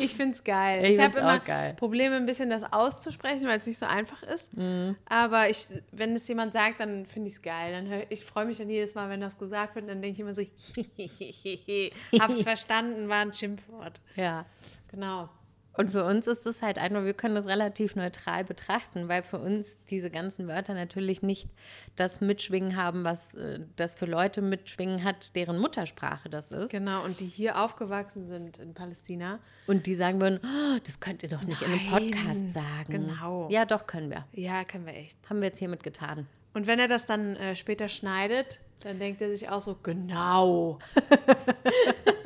[0.00, 0.84] Ich finde es geil.
[0.84, 1.74] Ich Ich, habe find's immer geil.
[1.74, 4.56] Probleme, ein bisschen das auszusprechen, weil es nicht so einfach ist.
[4.56, 4.96] Mhm.
[5.06, 7.72] Aber ich, wenn es jemand sagt, dann finde ich es geil.
[7.72, 9.88] Dann hör, ich freue mich dann jedes Mal, wenn das gesagt wird.
[9.88, 10.42] Dann denke ich immer so,
[12.20, 14.00] hab's verstanden, war ein Schimpfwort.
[14.16, 14.46] Ja.
[14.90, 15.28] Genau.
[15.72, 19.38] Und für uns ist das halt einfach, wir können das relativ neutral betrachten, weil für
[19.38, 21.48] uns diese ganzen Wörter natürlich nicht
[21.96, 26.70] das Mitschwingen haben, was äh, das für Leute mitschwingen hat, deren Muttersprache das ist.
[26.70, 27.04] Genau.
[27.04, 29.38] Und die hier aufgewachsen sind in Palästina.
[29.66, 32.88] Und die sagen würden, oh, das könnt ihr doch nicht in einem Nein, Podcast sagen.
[32.88, 33.48] genau.
[33.50, 34.26] Ja, doch, können wir.
[34.32, 35.18] Ja, können wir echt.
[35.30, 36.26] Haben wir jetzt hiermit getan.
[36.52, 40.78] Und wenn er das dann äh, später schneidet, dann denkt er sich auch so, genau.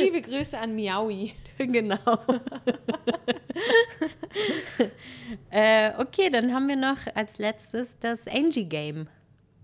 [0.04, 1.32] Liebe Grüße an Miaui.
[1.58, 1.98] genau.
[5.50, 9.08] äh, okay, dann haben wir noch als letztes das Angie-Game.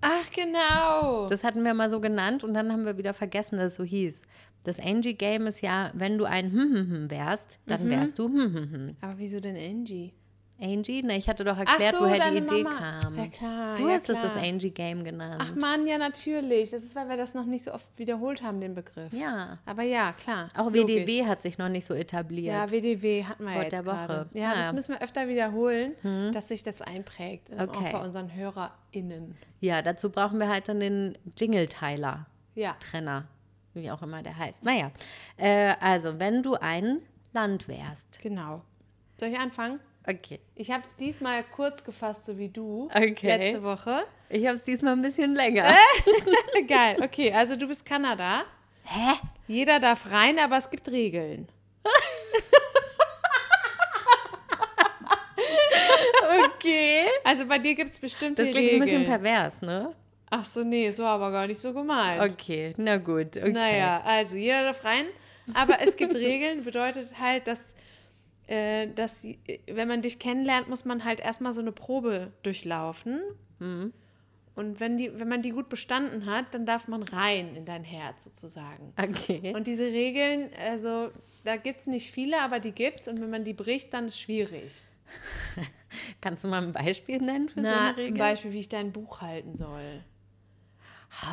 [0.02, 1.26] Ach, genau.
[1.28, 3.84] Das hatten wir mal so genannt und dann haben wir wieder vergessen, dass es so
[3.84, 4.22] hieß.
[4.64, 8.54] Das Angie-Game ist ja, wenn du ein hm, hm, hm wärst, dann wärst du hm,
[8.54, 8.96] hm, hm.
[9.00, 10.12] Aber wieso denn Angie?
[10.58, 11.02] Angie?
[11.04, 12.78] Na, ich hatte doch erklärt, so, woher die Idee Mama.
[13.00, 13.16] kam.
[13.18, 14.44] Ja, klar, Du ja, hast es das klar.
[14.44, 15.36] Angie-Game genannt.
[15.38, 16.70] Ach Mann, ja, natürlich.
[16.70, 19.12] Das ist, weil wir das noch nicht so oft wiederholt haben, den Begriff.
[19.12, 19.58] Ja.
[19.66, 20.48] Aber ja, klar.
[20.56, 20.82] Auch logisch.
[21.06, 22.54] WDW hat sich noch nicht so etabliert.
[22.54, 23.96] Ja, WDW hatten wir Vor jetzt der Woche.
[24.06, 24.30] gerade.
[24.32, 25.92] Ja, Ja, das müssen wir öfter wiederholen,
[26.32, 27.50] dass sich das einprägt.
[27.50, 27.88] ähm, Okay.
[27.88, 29.36] Auch bei unseren HörerInnen.
[29.60, 32.26] Ja, dazu brauchen wir halt dann den Jingle-Teiler.
[32.54, 32.76] Ja.
[32.80, 33.26] Trenner,
[33.74, 34.64] wie auch immer der heißt.
[34.64, 34.90] Naja,
[35.36, 37.00] äh, also wenn du ein
[37.34, 38.20] Land wärst.
[38.22, 38.62] Genau.
[39.20, 39.80] Soll ich anfangen?
[40.08, 40.38] Okay.
[40.54, 43.36] Ich habe es diesmal kurz gefasst, so wie du okay.
[43.36, 44.04] letzte Woche.
[44.28, 45.68] Ich habe es diesmal ein bisschen länger.
[45.68, 46.96] Äh, geil.
[47.02, 48.44] Okay, also du bist Kanada.
[48.84, 49.14] Hä?
[49.48, 51.48] Jeder darf rein, aber es gibt Regeln.
[56.54, 57.06] okay.
[57.24, 58.54] Also bei dir gibt es bestimmte Regeln.
[58.54, 58.82] Das klingt Regeln.
[58.82, 59.92] ein bisschen pervers, ne?
[60.30, 62.32] Ach so, nee, so aber gar nicht so gemeint.
[62.32, 63.36] Okay, na gut.
[63.36, 63.52] Okay.
[63.52, 65.06] Naja, also jeder darf rein,
[65.54, 67.74] aber es gibt Regeln, bedeutet halt, dass
[68.46, 69.36] dass äh,
[69.66, 73.20] wenn man dich kennenlernt, muss man halt erstmal so eine Probe durchlaufen.
[73.58, 73.92] Mhm.
[74.54, 77.84] Und wenn, die, wenn man die gut bestanden hat, dann darf man rein in dein
[77.84, 78.94] Herz sozusagen.
[78.96, 79.52] Okay.
[79.54, 81.10] Und diese Regeln, also
[81.44, 83.06] da gibt es nicht viele, aber die gibt's.
[83.06, 84.72] Und wenn man die bricht, dann ist es schwierig.
[86.22, 88.04] Kannst du mal ein Beispiel nennen für so Na, eine Regel?
[88.04, 90.02] zum Beispiel, wie ich dein Buch halten soll.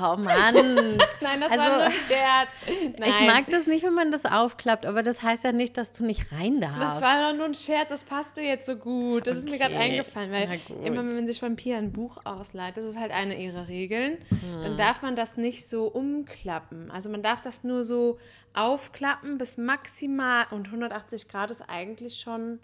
[0.02, 0.56] Oh Mann.
[1.22, 2.50] Nein, das Also, war nur ein Scherz.
[2.98, 3.10] Nein.
[3.10, 6.06] Ich mag das nicht, wenn man das aufklappt, aber das heißt ja nicht, dass du
[6.06, 6.80] nicht rein darfst.
[6.82, 9.28] Das war doch nur ein Scherz, das passte jetzt so gut.
[9.28, 12.18] Das ist mir gerade Okay, eingefallen, weil immer wenn man sich von Pia ein Buch
[12.24, 14.62] ausleiht, das ist halt eine ihrer Regeln, Hm.
[14.64, 16.90] dann darf man das nicht so umklappen.
[16.90, 18.18] Also man darf das nur so
[18.54, 22.60] aufklappen bis maximal und 180 Grad ist eigentlich schon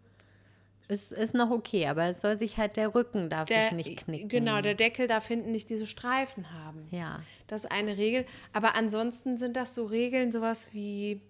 [0.91, 4.03] es ist noch okay, aber es soll sich halt der Rücken darf der sich nicht
[4.05, 4.27] knicken.
[4.27, 6.87] genau der Deckel darf hinten nicht diese Streifen haben.
[6.91, 7.21] Ja.
[7.47, 8.25] Das ist eine Regel.
[8.53, 11.21] Aber ansonsten sind das so Regeln, sowas wie,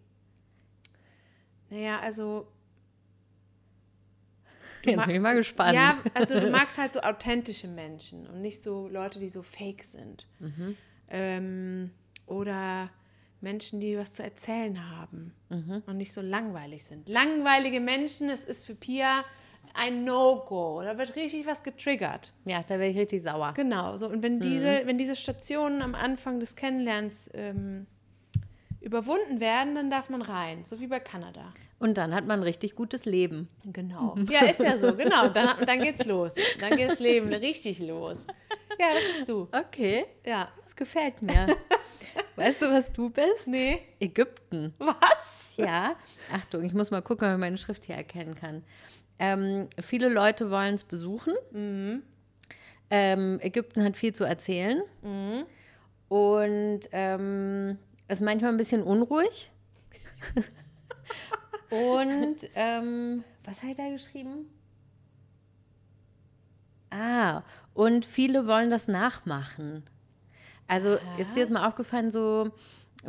[1.70, 2.47] naja, also
[4.86, 5.76] Jetzt bin ich mal gespannt.
[5.76, 9.84] Ja, also du magst halt so authentische Menschen und nicht so Leute, die so fake
[9.84, 10.26] sind.
[10.39, 10.78] Mhm.
[11.10, 11.91] Ähm,
[12.28, 12.89] oder
[13.41, 15.84] Menschen, die was zu erzählen haben Mhm.
[15.86, 17.10] und nicht so langweilig sind.
[17.10, 19.26] Langweilige Menschen, es ist für Pia
[19.74, 20.82] ein No-Go.
[20.84, 22.34] Da wird richtig was getriggert.
[22.45, 23.53] Ja, da wäre ich richtig sauer.
[23.55, 24.07] Genau, so.
[24.07, 24.24] Und Mhm.
[24.24, 27.86] wenn diese, wenn diese Stationen am Anfang des Kennenlernens ähm,
[28.82, 31.51] überwunden werden, dann darf man rein, so wie bei Kanada.
[31.80, 33.47] Und dann hat man ein richtig gutes Leben.
[33.65, 34.15] Genau.
[34.30, 35.28] Ja, ist ja so, genau.
[35.30, 36.36] Dann, dann geht's los.
[36.59, 38.26] Dann geht das Leben richtig los.
[38.80, 39.47] Ja, das bist du.
[39.51, 40.49] Okay, Ja.
[40.63, 41.47] das gefällt mir.
[42.36, 43.47] weißt du, was du bist?
[43.47, 43.82] Nee.
[43.99, 44.74] Ägypten.
[44.78, 45.53] Was?
[45.57, 45.95] Ja,
[46.34, 48.63] Achtung, ich muss mal gucken, ob ich meine Schrift hier erkennen kann.
[49.20, 51.34] Ähm, viele Leute wollen es besuchen.
[52.89, 54.82] Ähm, Ägypten hat viel zu erzählen.
[56.07, 59.51] Und ähm, ist manchmal ein bisschen unruhig.
[61.70, 64.49] Und ähm, was habe ich da geschrieben?
[66.89, 67.43] Ah,
[67.76, 69.84] und viele wollen das nachmachen.
[70.67, 72.51] Also ist dir das mal aufgefallen, so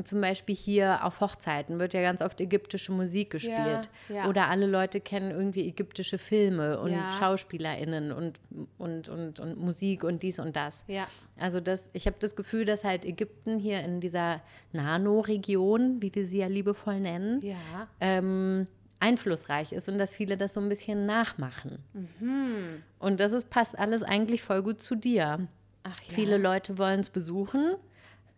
[0.05, 3.91] zum Beispiel hier auf Hochzeiten wird ja ganz oft ägyptische Musik gespielt.
[4.09, 4.28] ja.
[4.28, 7.12] Oder alle Leute kennen irgendwie ägyptische Filme und Ja.
[7.18, 8.38] SchauspielerInnen und,
[8.78, 10.84] und, und, und Musik und dies und das.
[10.86, 11.09] Ja.
[11.38, 14.41] Also das, ich habe das Gefühl, dass halt Ägypten hier in dieser
[14.72, 17.57] Nano-Region, wie wir sie ja liebevoll nennen, Ja.
[18.01, 18.66] ähm,
[19.01, 21.78] einflussreich ist und dass viele das so ein bisschen nachmachen.
[21.95, 22.82] Mhm.
[22.99, 25.49] Und das ist, passt alles eigentlich voll gut zu dir.
[25.82, 26.14] Ach ja.
[26.14, 27.74] Viele Leute wollen es besuchen.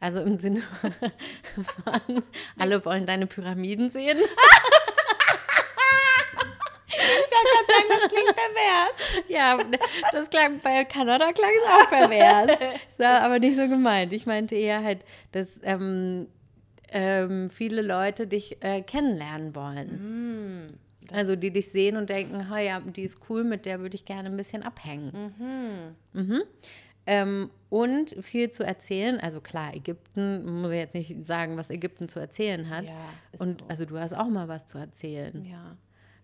[0.02, 0.62] Also im Sinne
[1.84, 2.22] von,
[2.58, 4.18] alle wollen deine Pyramiden sehen.
[7.88, 9.28] Das klingt pervers.
[9.28, 9.58] Ja,
[10.12, 12.58] das klang bei Kanada klang es auch pervers.
[12.96, 14.12] Das war aber nicht so gemeint.
[14.12, 15.00] Ich meinte eher halt,
[15.32, 16.28] dass ähm,
[16.90, 20.78] ähm, viele Leute dich äh, kennenlernen wollen.
[21.12, 24.28] also die dich sehen und denken, ja, die ist cool, mit der würde ich gerne
[24.28, 25.96] ein bisschen abhängen.
[26.12, 26.42] Mhm.
[27.06, 29.18] Ähm, und viel zu erzählen.
[29.18, 32.84] Also klar, Ägypten, muss ich jetzt nicht sagen, was Ägypten zu erzählen hat.
[32.84, 32.92] Ja,
[33.38, 33.66] und so.
[33.68, 35.44] also du hast auch mal was zu erzählen.
[35.44, 35.76] Ja.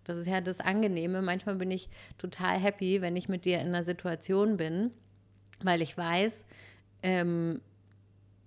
[0.04, 1.20] Das ist ja das Angenehme.
[1.20, 4.90] Manchmal bin ich total happy, wenn ich mit dir in einer Situation bin,
[5.62, 6.44] weil ich weiß,
[7.02, 7.60] ähm,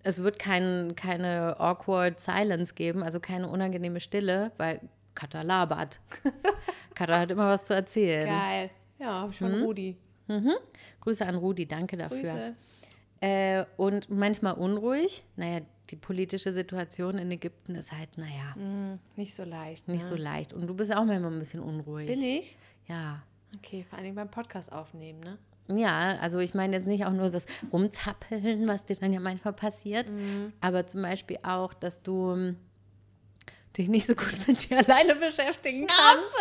[0.03, 4.81] es wird kein, keine awkward silence geben, also keine unangenehme Stille, weil
[5.15, 5.99] Katha labert.
[6.95, 8.27] Katha hat immer was zu erzählen.
[8.27, 8.69] Geil.
[8.99, 9.97] Ja, ich von Rudi.
[11.01, 12.21] Grüße an Rudi, danke dafür.
[12.21, 12.55] Grüße.
[13.21, 15.23] Äh, und manchmal unruhig.
[15.35, 19.87] Naja, die politische Situation in Ägypten ist halt, naja, Hm, nicht so leicht.
[19.87, 20.07] nicht ne?
[20.09, 20.53] so leicht.
[20.53, 22.07] Und du bist auch manchmal ein bisschen unruhig.
[22.07, 22.57] Bin ich?
[22.87, 23.21] Ja.
[23.57, 25.37] Okay, vor allem beim Podcast aufnehmen, ne?
[25.67, 29.53] Ja, also ich meine jetzt nicht auch nur das Rumzappeln, was dir dann ja manchmal
[29.53, 30.07] passiert,
[30.59, 32.57] aber zum Beispiel auch, dass du ähm,
[33.77, 36.35] dich nicht so gut mit dir alleine beschäftigen kannst.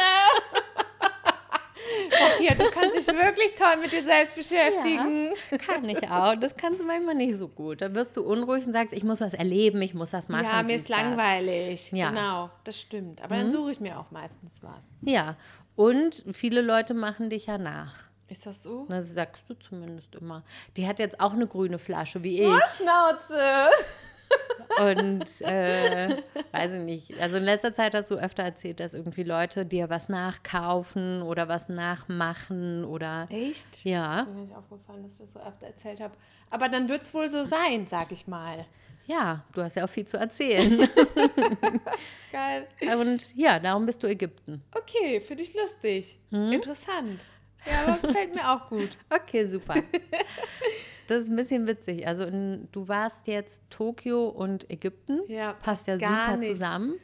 [2.40, 5.32] Ja, du kannst dich wirklich toll mit dir selbst beschäftigen.
[5.50, 6.34] Ja, kann ich auch.
[6.36, 7.82] Das kannst du manchmal nicht so gut.
[7.82, 10.44] Da wirst du unruhig und sagst, ich muss was erleben, ich muss das machen.
[10.44, 11.92] Ja, mir ist langweilig.
[11.92, 12.10] Ja.
[12.10, 13.22] Genau, das stimmt.
[13.22, 14.84] Aber dann suche ich mir auch meistens was.
[15.02, 15.36] Ja,
[15.76, 17.94] und viele Leute machen dich ja nach.
[18.28, 18.86] Ist das so?
[18.88, 20.44] Das sagst du zumindest immer.
[20.76, 22.62] Die hat jetzt auch eine grüne Flasche wie ich.
[22.76, 23.70] Schnauze!
[24.88, 26.16] Und äh,
[26.52, 27.20] weiß ich nicht.
[27.20, 31.48] Also in letzter Zeit hast du öfter erzählt, dass irgendwie Leute dir was nachkaufen oder
[31.48, 33.84] was nachmachen oder Echt?
[33.84, 36.14] ja, Ist mir nicht aufgefallen, dass ich das so öfter erzählt habe.
[36.50, 38.64] Aber dann wird es wohl so sein, sag ich mal.
[39.06, 40.88] ja, du hast ja auch viel zu erzählen.
[42.32, 42.66] Geil.
[43.00, 44.62] Und ja, darum bist du Ägypten.
[44.72, 46.18] Okay, finde ich lustig.
[46.30, 47.20] Interessant.
[47.66, 48.96] Ja, aber gefällt mir auch gut.
[49.10, 49.74] Okay, super.
[51.10, 52.06] Das ist ein bisschen witzig.
[52.06, 55.20] Also in, du warst jetzt Tokio und Ägypten.
[55.28, 56.52] Ja, Passt ja gar super nicht.
[56.52, 56.94] zusammen.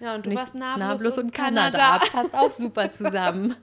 [0.00, 1.98] Ja, und du warst Nablus, und, Kanada.
[1.98, 3.54] Passt auch super zusammen.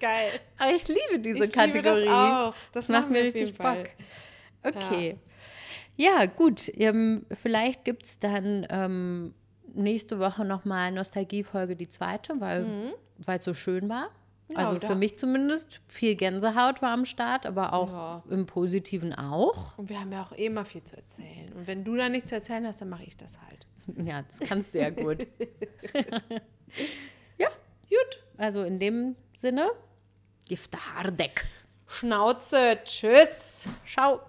[0.00, 0.40] Geil.
[0.58, 2.04] Aber ich liebe diese Ich liebe Kategorie.
[2.04, 2.54] das auch.
[2.72, 3.56] Das macht machen mir richtig.
[3.56, 3.88] Bock.
[4.64, 5.18] Okay.
[5.96, 6.68] Ja, gut.
[6.74, 9.34] Ähm, vielleicht gibt es dann ähm,
[9.72, 12.92] nächste Woche nochmal Nostalgiefolge, die zweite, weil
[13.26, 14.08] es so schön war.
[14.52, 18.22] Ja, also für mich zumindest viel Gänsehaut war am Start, aber auch Ja.
[18.30, 19.76] im Positiven auch.
[19.78, 21.52] Und wir haben ja auch eh immer viel zu erzählen.
[21.54, 23.66] Und wenn du da nichts zu erzählen hast, dann mache ich das halt.
[24.06, 25.26] Ja, das kannst du ja gut.
[27.38, 27.48] ja,
[27.88, 28.22] Gut.
[28.36, 29.68] also in dem Sinne,
[30.48, 31.44] Gifte Hardeck.
[31.86, 32.78] Schnauze.
[32.84, 33.66] Tschüss.
[33.86, 34.20] Ciao.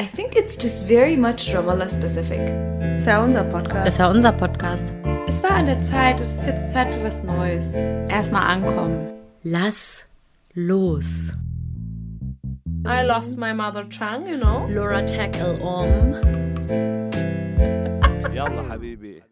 [0.00, 2.40] I think it's just very much Ramallah specific.
[2.80, 3.86] Das ist ja unser Podcast.
[3.86, 4.92] Das ist ja unser Podcast.
[5.28, 6.20] Es war an der Zeit.
[6.20, 7.74] Es ist jetzt Zeit für was Neues.
[7.74, 9.08] Erstmal ankommen.
[9.43, 10.03] Lass
[10.55, 11.31] los.
[12.85, 14.65] I lost my mother tongue, you know.
[14.69, 16.13] Laura Tackle um.
[18.33, 19.23] يلا حبيبي